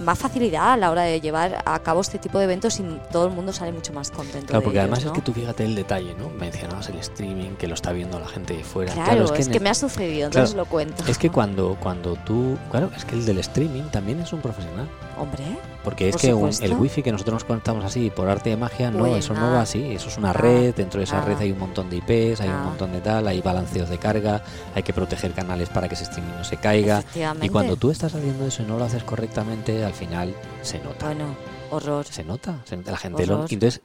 [0.00, 3.26] más facilidad a la hora de llevar a cabo este tipo de eventos y todo
[3.26, 4.48] el mundo sale mucho más contento.
[4.48, 6.30] Claro, porque además es que tú fíjate el detalle, ¿no?
[6.30, 8.92] Mencionabas el streaming, que lo está viendo la gente de fuera.
[8.92, 11.04] Claro, es, que, me ha sucedido, entonces lo cuento.
[11.06, 14.88] Es que cuando, cuando tú, Claro, es que el del streaming también es un profesional.
[15.18, 15.44] Hombre.
[15.84, 19.14] Porque es que el wifi que nosotros nos conectamos así por arte de magia, no,
[19.16, 19.92] eso no va así.
[19.92, 21.24] Eso es una red, dentro de esa ah.
[21.26, 22.64] red hay un montón de IPs, hay un ah.
[22.64, 24.42] montón de tal, hay balanceos de carga,
[24.74, 27.04] hay que proteger canales para que ese streaming no se caiga.
[27.42, 31.04] Y cuando tú estás haciendo eso y no lo haces correctamente, al final se nota.
[31.04, 31.36] Bueno,
[31.70, 32.06] horror.
[32.06, 33.82] Se nota, la gente lo, entonces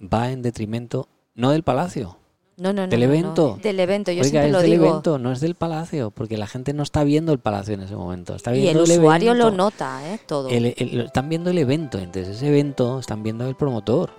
[0.00, 2.18] va en detrimento no del palacio,
[2.56, 2.88] no, no, no.
[2.88, 3.58] ¿Del evento?
[3.62, 6.72] Del evento, yo Oiga, es lo del evento, no es del palacio, porque la gente
[6.72, 8.34] no está viendo el palacio en ese momento.
[8.34, 10.20] Está viendo y el, usuario lo nota, ¿eh?
[10.26, 10.48] Todo.
[10.48, 14.10] están viendo el evento, entonces ese evento están viendo el promotor.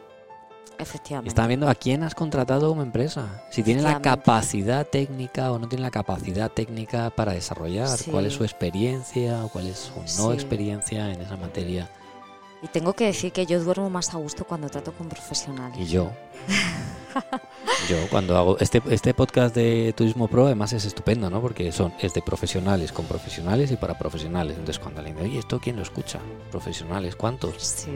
[0.78, 1.30] Efectivamente.
[1.30, 3.44] Están viendo a quién has contratado como empresa.
[3.50, 7.98] Si tiene la capacidad técnica o no tiene la capacidad técnica para desarrollar.
[8.12, 11.90] Cuál es su experiencia o cuál es su no experiencia en esa materia.
[12.66, 15.78] Y tengo que decir que yo duermo más a gusto cuando trato con profesionales.
[15.80, 16.12] Y yo.
[17.88, 21.42] yo cuando hago este, este podcast de Turismo Pro además es estupendo, ¿no?
[21.42, 24.58] Porque son es de profesionales con profesionales y para profesionales.
[24.58, 26.20] Entonces cuando alguien dice, oye, ¿esto quién lo escucha?
[26.50, 27.54] Profesionales, ¿cuántos?
[27.62, 27.92] Sí.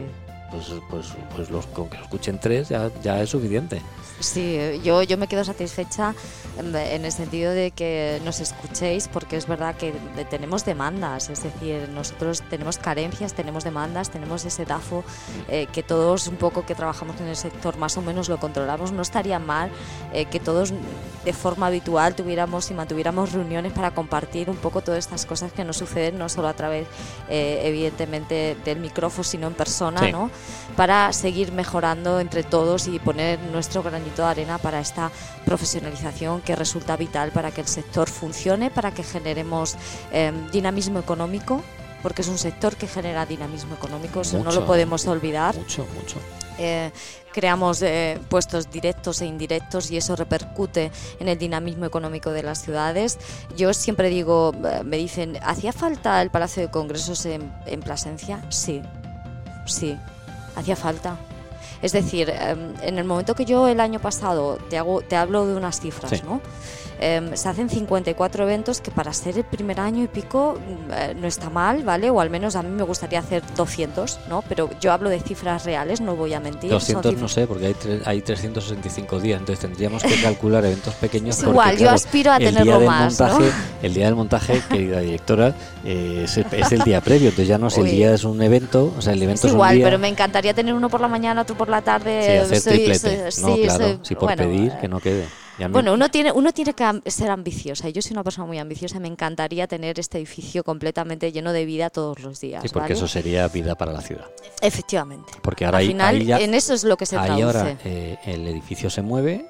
[0.52, 3.82] Pues, pues, pues los, con que lo escuchen tres ya, ya es suficiente.
[4.20, 6.14] Sí, yo, yo me quedo satisfecha
[6.58, 9.93] en, el sentido de que nos escuchéis porque es verdad que
[10.30, 15.06] tenemos demandas, es decir, nosotros tenemos carencias, tenemos demandas, tenemos ese DAFO
[15.47, 18.91] eh, que todos un poco que trabajamos en el sector más o menos lo controlamos.
[18.91, 19.72] No estaría mal
[20.14, 20.74] eh, que todos
[21.24, 25.64] de forma habitual tuviéramos y mantuviéramos reuniones para compartir un poco todas estas cosas que
[25.64, 26.88] nos suceden, no solo a través,
[27.30, 30.12] eh, evidentemente, del micrófono, sino en persona, Sí.
[30.12, 30.30] ¿no?
[30.75, 35.11] Para seguir mejorando entre todos y poner nuestro granito de arena para esta
[35.45, 39.75] profesionalización que resulta vital para que el sector funcione, para que generemos
[40.11, 41.61] eh, dinamismo económico,
[42.01, 44.61] porque es un sector que genera dinamismo económico, eso no Mucho.
[44.61, 46.15] lo podemos olvidar Mucho, mucho.
[46.57, 46.91] eh,
[47.33, 52.61] creamos eh, puestos directos e indirectos y eso repercute en el dinamismo económico de las
[52.61, 53.17] ciudades.
[53.57, 58.41] Yo siempre digo, eh, me dicen, ¿hacía falta el Palacio de Congresos en, en Plasencia?
[58.49, 58.81] Sí,
[59.65, 59.97] sí,
[60.60, 61.18] hacía falta.
[61.82, 65.45] Es decir, em, en el momento que yo el año pasado te, hago, te hablo
[65.45, 66.22] de unas cifras, Sí.
[66.26, 66.41] ¿no?
[67.02, 71.16] Em, se hacen 54 eventos que para ser el primer año y pico mm, eh,
[71.20, 72.10] no está mal, ¿vale?
[72.10, 74.41] O al menos a mí me gustaría hacer 200, ¿no?
[74.50, 76.70] Pero yo hablo de cifras reales, no voy a mentir.
[76.72, 77.76] son 200 cifras- no sé, porque hay,
[78.06, 81.30] hay 365 días, entonces tendríamos que calcular eventos pequeños.
[81.39, 83.28] Es porque, igual, yo aspiro a tenerlo más, ¿no?
[83.28, 87.47] montaje, El día del montaje, querida directora, eh, es, el, es el día previo, entonces
[87.47, 89.72] ya no es el día, es un evento, o sea, el evento Es es, igual,
[89.72, 89.86] un día...
[89.86, 92.22] pero me encantaría tener uno por la mañana, otro por la tarde.
[92.24, 93.32] Sí, hacer Soy- triplete.
[93.32, 95.26] soy- no, sí, claro, soy- si por bueno, pedir, eh, que no quede.
[95.68, 97.89] Bueno, uno tiene, uno tiene que ser ambiciosa.
[97.89, 101.89] Yo soy una persona muy ambiciosa me encantaría tener este edificio completamente lleno de vida
[101.89, 102.64] todos los días.
[102.64, 102.93] sí, porque ¿vale?
[102.95, 104.26] eso sería vida para la ciudad.
[104.62, 105.32] Efectivamente.
[105.41, 107.57] Porque ahora Al final, ahí ya, en eso es lo que se ahí traduce.
[107.60, 109.45] ahora eh, el edificio se mueve,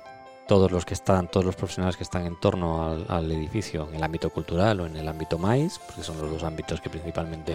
[0.47, 3.95] todos los que están, todos los profesionales que están en torno al, al edificio, en
[3.97, 7.53] el ámbito cultural o en el ámbito MAIS, porque son los dos ámbitos que principalmente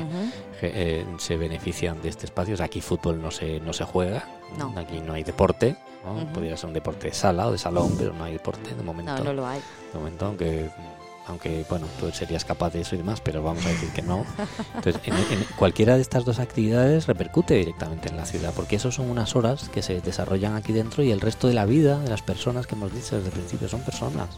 [0.61, 2.55] ge- eh, se benefician de este espacio.
[2.55, 4.25] O sea, aquí fútbol no se, no se juega,
[4.57, 4.73] No.
[4.79, 5.77] aquí no hay deporte,
[6.33, 9.17] podría ser un deporte de sala o de salón, pero no hay deporte de momento.
[9.19, 9.61] No, no lo hay.
[9.93, 10.71] De momento, aunque,
[11.27, 14.25] aunque bueno, tú serías capaz de eso y demás, pero vamos a decir que no.
[14.75, 18.91] Entonces, en, en cualquiera de estas dos actividades repercute directamente en la ciudad, porque eso
[18.93, 22.11] son unas horas que se desarrollan aquí dentro y el resto de la vida de
[22.11, 24.29] las personas que hemos dicho desde el principio son personas.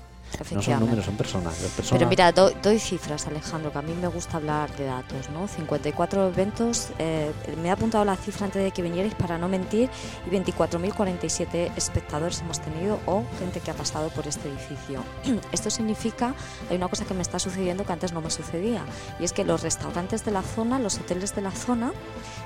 [0.50, 1.54] No son números, son personas.
[1.54, 5.30] Personas Pero mira, do- doy cifras, Alejandro, que a mí me gusta hablar de datos,
[5.30, 5.48] ¿no?
[5.48, 9.88] 54 eventos, eh, me he apuntado la cifra antes de que vinierais para no mentir,
[10.26, 15.02] y 24.047 espectadores hemos tenido o gente que ha pasado por este edificio.
[15.52, 16.34] Esto significa,
[16.68, 18.84] hay una cosa que me está sucediendo que antes no me sucedía,
[19.18, 21.92] y es que los restaurantes de la zona, los hoteles de la zona,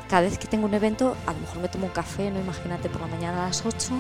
[0.09, 2.89] cada vez que tengo un evento, a lo mejor me tomo un café, no imagínate
[2.89, 3.95] por la mañana a las 8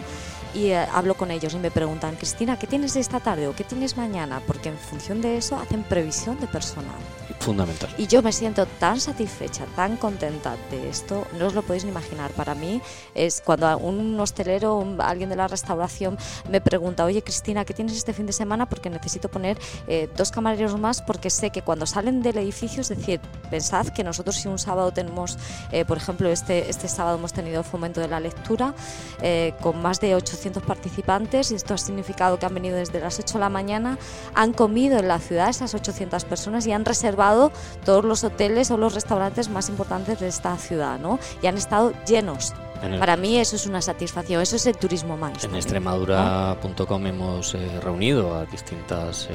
[0.54, 3.64] y eh, hablo con ellos y me preguntan, Cristina, ¿qué tienes esta tarde o qué
[3.64, 4.40] tienes mañana?
[4.46, 6.94] Porque en función de eso hacen previsión de personal.
[7.40, 7.88] fundamental.
[7.96, 11.90] Y yo me siento tan satisfecha, tan contenta de esto, no os lo podéis ni
[11.90, 12.30] imaginar.
[12.32, 12.82] Para mí
[13.14, 16.18] es cuando un hostelero, un- alguien de la restauración
[16.50, 18.68] me pregunta, oye Cristina, ¿qué tienes este fin de semana?
[18.68, 22.88] Porque necesito poner eh, dos camareros más porque sé que cuando salen del edificio, es
[22.90, 23.20] decir,
[23.50, 25.38] pensad que nosotros si un sábado tenemos,
[25.72, 28.74] eh, por ejemplo, este, este sábado hemos tenido fomento de la lectura
[29.22, 33.18] eh, con más de 800 participantes y esto ha significado que han venido desde las
[33.18, 33.98] 8 de la mañana,
[34.34, 37.52] han comido en la ciudad esas 800 personas y han reservado
[37.84, 41.18] todos los hoteles o los restaurantes más importantes de esta ciudad, ¿no?
[41.42, 42.54] Y han estado llenos.
[42.82, 45.44] En el- Para mí eso es una satisfacción, eso es el turismo más.
[45.44, 49.34] En extremadura.com hemos eh, reunido a distintas eh,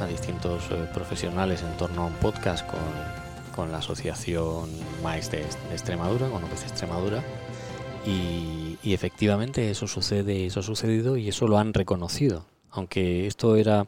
[0.00, 2.78] a distintos eh, profesionales en torno a un podcast con,
[3.56, 4.70] con la asociación
[5.02, 5.40] MAES de
[5.72, 7.20] Extremadura, con OPC Extremadura,
[8.06, 12.44] y, y efectivamente eso sucede, eso ha sucedido y eso lo han reconocido.
[12.70, 13.86] Aunque esto era,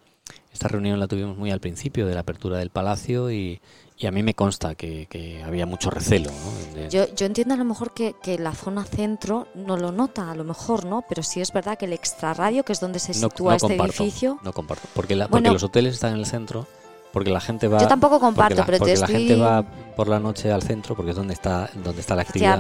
[0.53, 3.61] esta reunión la tuvimos muy al principio de la apertura del palacio y,
[3.99, 6.30] y a mí me consta que, que había mucho recelo.
[6.30, 6.74] ¿no?
[6.80, 10.30] De- Yo, yo entiendo a lo mejor que, que la zona centro no lo nota,
[10.30, 11.03] a lo mejor, ¿no?
[11.09, 13.68] Pero sí es verdad que el extrarradio, que es donde se no, sitúa no este
[13.76, 15.45] comparto, edificio, no comparto, porque, la- Bueno.
[15.49, 16.66] porque los hoteles están en el centro,
[17.12, 19.26] porque la gente va yo tampoco porque comparto, la, pero te porque la estoy...
[19.28, 19.62] gente va
[19.97, 22.59] por la noche al centro porque es donde está donde está la actividad.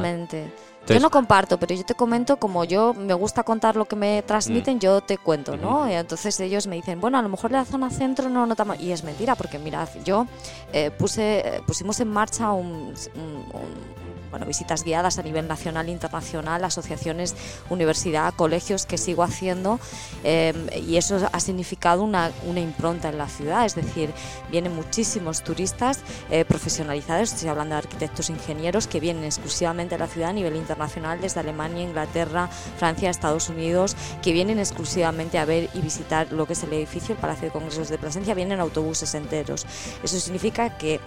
[0.86, 3.96] Entonces- yo no comparto, pero yo te comento, como yo me gusta contar lo que
[3.96, 5.84] me transmiten, yo te cuento, ¿no?
[5.84, 5.90] Mm.
[5.90, 8.78] Entonces ellos me dicen, bueno, a lo mejor la zona centro no notamos.
[8.80, 10.26] Y es mentira, porque mirad, yo
[10.72, 14.05] eh, puse, eh, pusimos en marcha un, un- un-
[14.36, 17.34] bueno, visitas guiadas a nivel nacional e internacional, asociaciones,
[17.70, 19.80] universidad, colegios que sigo haciendo
[20.24, 20.52] eh,
[20.86, 24.10] y eso ha significado una, una impronta en la ciudad, es decir,
[24.50, 29.98] vienen muchísimos turistas eh, profesionalizados, estoy hablando de arquitectos e ingenieros que vienen exclusivamente a
[29.98, 35.46] la ciudad a nivel internacional desde Alemania, Inglaterra, Francia, Estados Unidos, que vienen exclusivamente a
[35.46, 38.60] ver y visitar lo que es el edificio, el Palacio de Congresos de Plasencia, vienen
[38.60, 39.64] autobuses enteros.
[40.02, 41.00] Eso significa que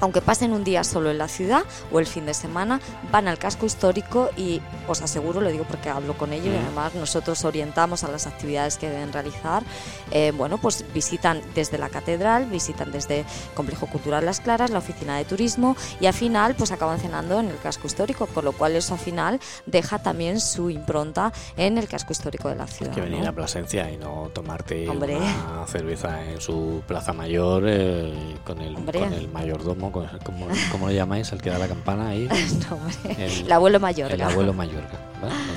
[0.00, 2.80] aunque pasen un día solo en la ciudad o el fin de semana,
[3.10, 6.94] van al casco histórico y os aseguro, lo digo porque hablo con ellos y además
[6.94, 9.62] nosotros orientamos a las actividades que deben realizar.
[10.10, 13.24] Eh, bueno, pues visitan desde la catedral, visitan desde
[13.54, 17.50] Complejo Cultural Las Claras, la oficina de turismo y al final pues acaban cenando en
[17.50, 21.88] el casco histórico, con lo cual eso al final deja también su impronta en el
[21.88, 22.92] casco histórico de la ciudad.
[22.92, 28.60] que venir a Plasencia y no tomarte una cerveza en su plaza mayor eh, con,
[28.60, 31.32] el, con el mayordomo ¿cómo, lo llamáis?
[31.32, 32.28] El que da la campana ahí.
[33.18, 34.12] el, abuelo mayor.
[34.12, 34.82] El abuelo mayor.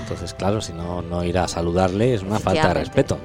[0.02, 3.20] Entonces, claro, si no, no ir a saludarle es una falta de respeto.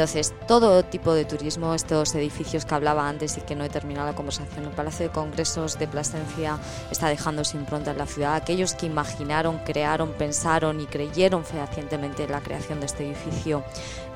[0.00, 4.06] Entonces, todo tipo de turismo, estos edificios que hablaba antes y que no he terminado
[4.06, 6.58] la conversación, el Palacio de Congresos de Plasencia
[6.90, 8.34] está dejando sin impronta en la ciudad.
[8.34, 13.62] Aquellos que imaginaron, crearon, pensaron y creyeron fehacientemente en la creación de este edificio,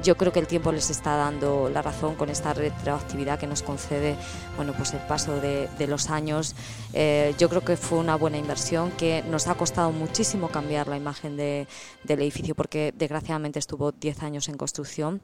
[0.02, 3.62] yo creo que el tiempo les está dando la razón con esta retroactividad que nos
[3.62, 4.16] concede
[4.56, 6.54] bueno, pues el paso de, los años.
[6.94, 10.96] Eh, yo creo que fue una buena inversión que nos ha costado muchísimo cambiar la
[10.96, 11.66] imagen del
[12.06, 15.20] edificio porque desgraciadamente estuvo 10 años en construcción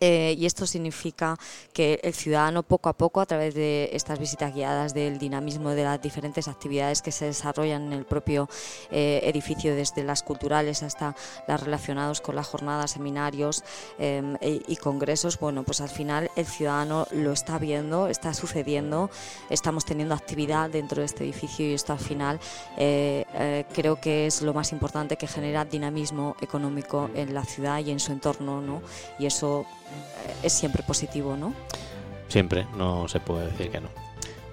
[0.00, 1.38] eh, y esto significa
[1.72, 5.84] que el ciudadano poco a poco, a través de estas visitas guiadas, del dinamismo de
[5.84, 8.48] las diferentes actividades que se desarrollan en el propio
[8.90, 11.16] eh, edificio, desde las culturales hasta
[11.48, 13.64] las relacionadas con las jornadas, seminarios
[13.98, 19.10] em, e, y congresos, bueno, pues al final el ciudadano lo está viendo, está sucediendo,
[19.50, 22.38] estamos teniendo actividad dentro de este edificio y esto al final
[22.76, 27.90] eh, creo que es lo más importante que genera dinamismo económico en la ciudad y
[27.90, 28.82] en su entorno, ¿no?
[29.18, 29.66] Y eso
[30.42, 31.54] es siempre positivo, ¿no?
[32.28, 33.88] Siempre, no se puede decir que no.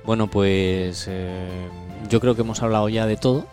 [0.06, 1.68] Bueno, pues eh,
[2.10, 3.46] yo creo que hemos hablado ya de todo.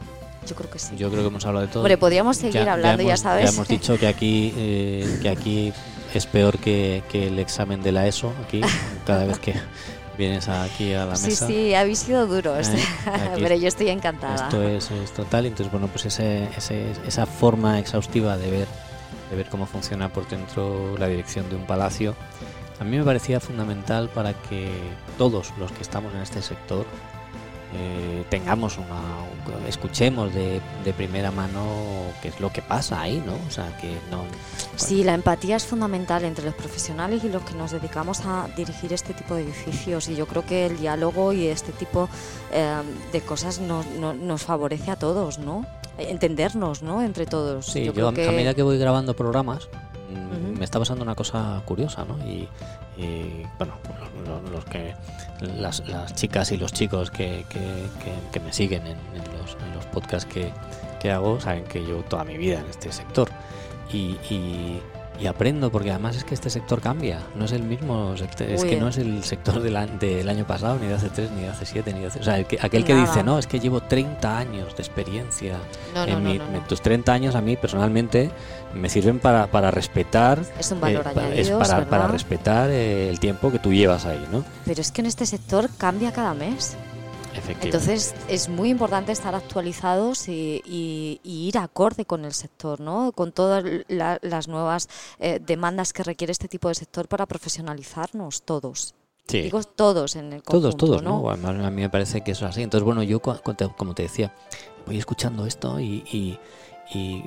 [0.46, 0.96] Yo creo que sí.
[0.96, 1.82] Yo creo que hemos hablado de todo.
[1.82, 3.44] Hombre, podríamos seguir hablando, ya, sabes.
[3.44, 5.72] Ya hemos dicho que aquí, eh, que aquí
[6.14, 8.60] es peor que, el examen de la ESO, aquí,
[9.06, 9.54] cada vez que
[10.18, 11.46] vienes aquí a la mesa.
[11.46, 12.84] Sí, sí, habéis sido duros, eh,
[13.38, 14.48] pero yo estoy encantada.
[14.48, 16.48] Esto es, total, entonces bueno, pues ese,
[17.06, 18.68] esa forma exhaustiva de ver
[19.30, 22.14] de ver cómo funciona por dentro la dirección de un palacio,
[22.80, 24.70] a mí me parecía fundamental para que
[25.18, 26.86] todos los que estamos en este sector
[27.72, 30.60] eh, tengamos una escuchemos de,
[30.96, 31.62] primera mano
[32.20, 34.24] qué es lo que pasa ahí no o sea que no
[34.74, 38.92] sí la empatía es fundamental entre los profesionales y los que nos dedicamos a dirigir
[38.92, 42.08] este tipo de edificios y yo creo que el diálogo y este tipo
[42.50, 45.64] eh, de cosas nos, nos favorece a todos no
[46.00, 47.02] entendernos, ¿no?
[47.02, 47.66] Entre todos.
[47.66, 49.68] Sí, yo, a medida que voy grabando programas,
[50.10, 52.18] mm, me está pasando una cosa curiosa, ¿no?
[52.26, 52.48] Y,
[53.56, 53.74] bueno,
[54.52, 54.94] los, que
[55.40, 55.82] las,
[56.14, 57.46] chicas y los chicos que,
[58.30, 58.98] que, me siguen en,
[59.38, 63.30] los, en, los, podcasts que, hago saben que yo toda mi vida en este sector.
[63.92, 64.80] y, y
[65.26, 67.20] aprendo porque además es que este sector cambia.
[67.34, 70.86] No es el mismo es que no es el sector del, del, año pasado ni
[70.86, 73.22] de hace tres ni de hace siete ni de hace, o sea aquel que dice
[73.22, 75.56] no es que llevo 30 años de experiencia
[75.94, 78.30] en, mi, tus 30 años a mí personalmente
[78.74, 83.18] me sirven para, para respetar es un valor eh, es para, para, respetar eh, el
[83.20, 86.76] tiempo que tú llevas ahí no pero es que en este sector cambia cada mes
[87.48, 93.12] entonces es muy importante estar actualizados y, ir acorde con el sector, ¿no?
[93.12, 94.88] con todas las nuevas
[95.18, 98.94] eh, demandas que requiere este tipo de sector para profesionalizarnos todos.
[99.28, 101.30] Digo todos en el conjunto, Todos, todos, ¿no?
[101.30, 101.36] A
[101.70, 102.62] mí me parece que eso es así.
[102.62, 104.34] Entonces, bueno, yo como te decía,
[104.86, 106.38] voy escuchando esto y,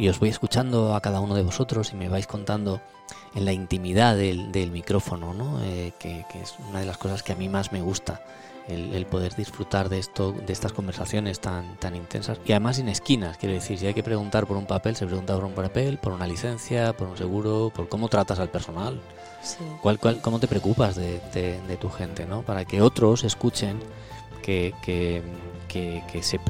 [0.09, 2.81] os voy escuchando a cada uno de vosotros y me vais contando
[3.35, 5.63] en la intimidad del, micrófono, ¿no?
[5.63, 8.21] Eh, que, que, es una de las cosas que a mí más me gusta
[8.67, 13.37] el, poder disfrutar de esto, de estas conversaciones tan, tan intensas y además sin esquinas,
[13.37, 16.13] quiero decir, si hay que preguntar por un papel, se pregunta por un papel, por
[16.13, 18.99] una licencia, por un seguro, por cómo tratas al personal,
[19.81, 22.43] ¿Cuál, cuál, cómo te preocupas de, de, tu gente, ¿no?
[22.43, 23.77] Para que otros escuchen
[24.41, 25.21] que, que,
[25.67, 26.01] que,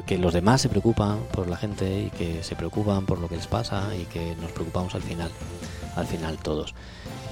[0.06, 3.38] que, los demás se preocupan por la gente y que se preocupan por lo que
[3.38, 5.32] les pasa y que nos preocupamos al final,
[5.96, 6.76] al final todos.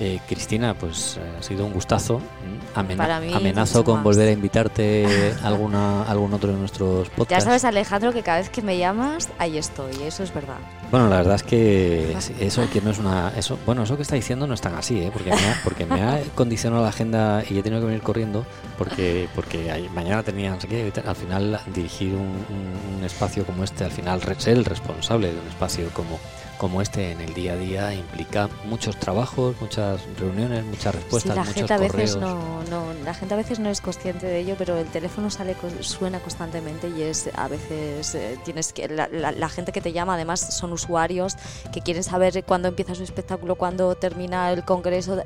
[0.04, 2.20] Eh, Cristina, pues eh, ha sido un gustazo.
[2.74, 7.46] amenazo con volver a invitarte a alguna, algún otro de nuestros podcasts.
[7.46, 10.58] Ya sabes, Alejandro, que cada vez que me llamas, ahí estoy, eso es verdad.
[10.90, 13.32] Bueno, la verdad es que eso que no es una...
[13.38, 15.12] Eso, bueno, eso que está diciendo no es tan así, ¿eh?
[15.14, 18.44] porque, me ha, porque me ha condicionado la agenda y he tenido que venir corriendo
[18.80, 22.44] porque porque mañana tenía, no sé qué, al final dirigir un,
[22.98, 26.20] un espacio como este, al final ser el responsable de un espacio como
[26.62, 31.36] como este en el día a día implica muchos trabajos, muchas reuniones, muchas respuestas, sí,
[31.40, 32.38] la muchos gente a veces correos.
[32.40, 35.56] no, no, la gente a veces no es consciente de ello, pero el teléfono sale
[35.80, 39.92] suena constantemente y es a veces eh, tienes que la, la- la gente que te
[39.92, 41.36] llama además son usuarios
[41.74, 45.20] que quieren saber cuándo empieza su espectáculo, cuándo termina el congreso.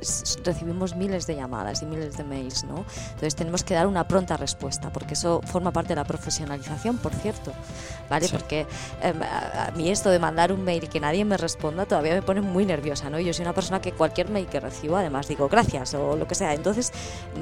[0.46, 2.86] Recibimos miles de llamadas y miles de mails, ¿no?
[3.08, 7.14] Entonces tenemos que dar una pronta respuesta porque eso forma parte de la profesionalización, por
[7.14, 7.52] cierto,
[8.10, 8.26] ¿vale?
[8.26, 8.32] Sí.
[8.32, 8.66] Porque
[9.02, 12.42] em, a, mí esto de mandar un mail que nadie me responda todavía me pone
[12.42, 13.20] muy nerviosa, ¿no?
[13.20, 16.36] Yo soy una persona que cualquier mail que recibo, además digo gracias o lo que
[16.36, 16.92] sea, entonces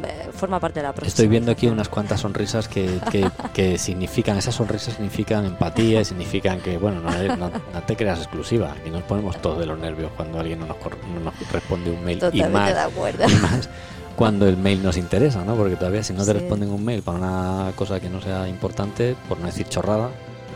[0.03, 1.09] eh, forma parte de la profesión.
[1.09, 6.59] Estoy viendo aquí unas cuantas sonrisas que, que- que significan, esas sonrisas significan empatía significan
[6.61, 8.73] que, bueno, no, eres- no- no te creas exclusiva.
[8.79, 10.77] Aquí nos ponemos todos de los nervios cuando alguien no nos,
[11.13, 13.23] no nos responde un mail y más, de acuerdo.
[13.27, 13.69] y más
[14.15, 15.55] cuando el mail nos interesa, ¿no?
[15.55, 16.37] Porque todavía si no te Sí.
[16.39, 20.09] responden un mail para una cosa que no sea importante, por no decir chorrada,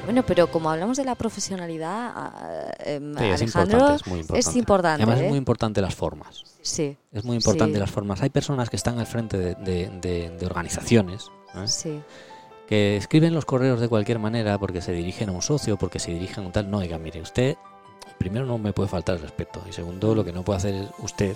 [0.08, 4.40] Bueno, pero como hablamos de la profesionalidad, ah, sí, es importante, es muy importante.
[4.50, 5.04] es importante.
[5.04, 5.24] Además ¿eh?
[5.26, 6.44] es muy importante las formas.
[6.62, 7.80] Sí, Es muy importante Sí.
[7.80, 8.22] las formas.
[8.22, 11.68] Hay personas que están al frente de, de- de- de organizaciones ¿eh?
[11.68, 12.02] sí.
[12.68, 16.12] que escriben los correos de cualquier manera porque se dirigen a un socio, porque se
[16.14, 16.70] dirigen a un tal.
[16.72, 17.56] No, oiga, mire, usted,
[18.18, 19.62] primero no me puede faltar el respeto.
[19.70, 21.36] Y segundo, lo que no puede hacer usted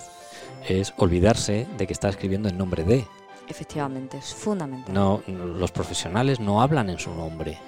[0.68, 3.06] es olvidarse de que está escribiendo en nombre de.
[3.48, 4.94] Efectivamente, es fundamental.
[4.94, 7.58] No, los profesionales no hablan en su nombre.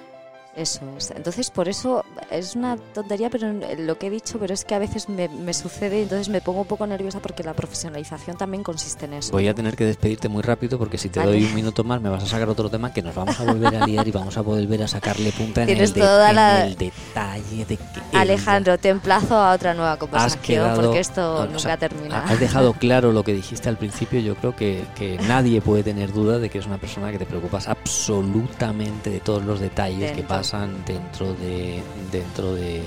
[0.55, 1.11] Eso es.
[1.11, 4.79] Entonces, por eso es una tontería, pero lo que he dicho, pero es que a
[4.79, 8.63] veces me, me sucede y entonces me pongo un poco nerviosa porque la profesionalización también
[8.63, 9.33] consiste en eso.
[9.33, 11.31] Voy a tener que despedirte muy rápido porque si te Vale.
[11.33, 13.75] doy un minuto más me vas a sacar otro tema que nos vamos a volver
[13.75, 16.65] a liar y vamos a volver a sacarle punta en, el, de- toda en la-
[16.67, 17.83] el detalle de que
[18.13, 22.23] Alejandro, te emplazo a otra nueva conversación quedado- porque esto o nunca sea, termina.
[22.23, 24.21] Has dejado claro lo que dijiste al principio.
[24.21, 27.25] Yo creo que, que nadie puede tener duda de que es una persona que te
[27.25, 30.27] preocupas absolutamente de todos los detalles que Dentro.
[30.45, 31.81] Pasan dentro de
[32.11, 32.81] dentro de,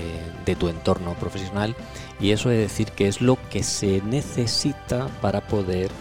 [0.45, 1.75] de tu entorno profesional
[2.19, 5.91] y eso es decir que es lo que se necesita para poder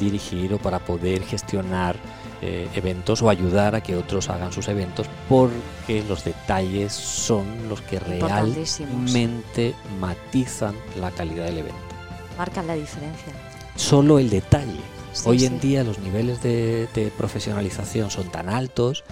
[0.00, 1.94] dirigir o para poder gestionar
[2.42, 7.80] eh, eventos o ayudar a que otros hagan sus eventos porque los detalles son los
[7.82, 11.78] que realmente matizan la calidad del evento
[12.36, 13.32] Marcan la diferencia.
[13.76, 14.80] solo el detalle.
[15.12, 15.46] Sí, Hoy sí.
[15.46, 19.04] en día los niveles de, de profesionalización son tan altos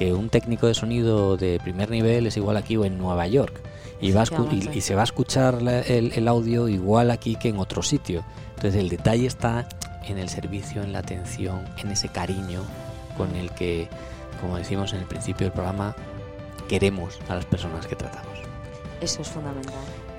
[0.00, 3.60] que un técnico de sonido de primer nivel es igual aquí o en Nueva York.
[4.00, 7.50] Y, va y- y se va a escuchar la- el, el audio igual aquí que
[7.50, 8.24] en otro sitio.
[8.56, 9.68] Entonces el detalle está
[10.08, 12.62] en el servicio, en la atención, en ese cariño
[13.18, 13.88] con el que,
[14.40, 15.94] como decimos en el principio del programa,
[16.66, 18.38] queremos a las personas que tratamos.
[19.02, 19.74] Eso es fundamental.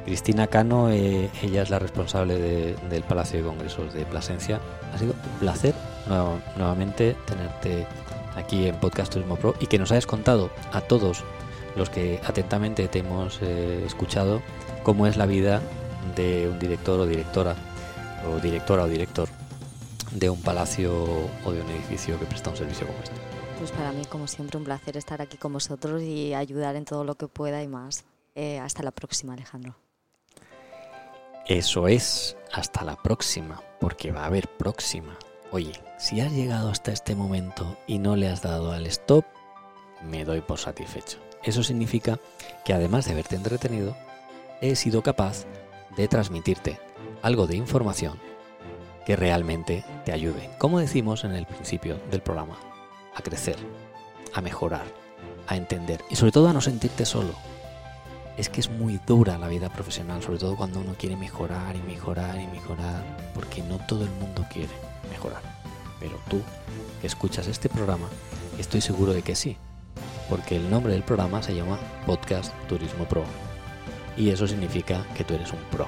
[0.05, 4.59] Cristina Cano, eh, ella es la responsable de- del Palacio de Congresos de Plasencia.
[4.93, 5.73] Ha sido un placer
[6.07, 7.87] nueva- nuevamente tenerte
[8.35, 11.23] aquí en Podcast Turismo Pro y que nos hayas contado a todos
[11.75, 14.41] los que atentamente te hemos eh, escuchado
[14.83, 15.61] cómo es la vida
[16.15, 17.55] de un director o directora
[18.27, 19.27] o directora o director
[20.11, 20.93] de un palacio
[21.45, 23.15] o de un edificio que presta un servicio como este.
[23.57, 27.03] Pues para mí, como siempre, un placer estar aquí con vosotros y ayudar en todo
[27.03, 28.05] lo que pueda y más.
[28.33, 29.75] Eh, hasta la próxima, Alejandro.
[31.45, 35.17] Eso es, hasta la próxima, porque va a haber próxima.
[35.53, 39.25] Oye, si has llegado hasta este momento y no le has dado al stop,
[40.01, 41.17] me doy por satisfecho.
[41.43, 42.19] Eso significa
[42.63, 43.97] que además de haberte entretenido,
[44.61, 45.45] he sido capaz
[45.97, 46.79] de transmitirte
[47.21, 48.17] algo de información
[49.05, 52.57] que realmente te ayude, como decimos en el principio del programa,
[53.13, 53.57] a crecer,
[54.33, 54.85] a mejorar,
[55.47, 57.33] a entender y sobre todo a no sentirte solo,
[58.37, 61.81] es que es muy dura la vida profesional, sobre todo cuando uno quiere mejorar y
[61.81, 65.41] mejorar y mejorar, porque no todo el mundo quiere mejorar.
[65.99, 66.41] Pero tú,
[66.99, 68.07] que escuchas este programa,
[68.57, 69.57] estoy seguro de que sí,
[70.29, 73.23] porque el nombre del programa se llama Podcast Turismo Pro.
[74.17, 75.87] Y eso significa que tú eres un pro,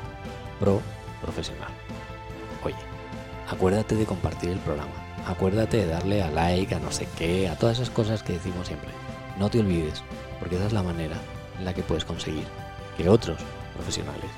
[0.59, 0.81] pro
[1.21, 1.69] profesional.
[2.63, 2.75] Oye,
[3.49, 4.93] acuérdate de compartir el programa,
[5.27, 8.67] acuérdate de darle a like, a no sé qué, a todas esas cosas que decimos
[8.67, 8.89] siempre.
[9.39, 10.03] No te olvides,
[10.39, 11.17] porque esa es la manera
[11.57, 12.45] en la que puedes conseguir
[12.97, 13.39] que otros
[13.73, 14.29] profesionales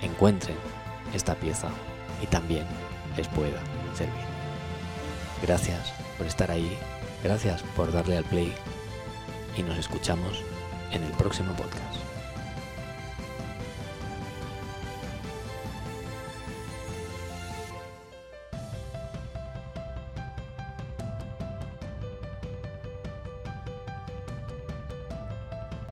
[0.00, 0.56] encuentren
[1.14, 1.68] esta pieza
[2.22, 2.64] y también
[3.16, 3.60] les pueda
[5.42, 6.76] Gracias por estar ahí,
[7.22, 8.52] gracias por darle al play.
[9.56, 10.42] Y nos escuchamos
[10.92, 11.91] en el próximo podcast.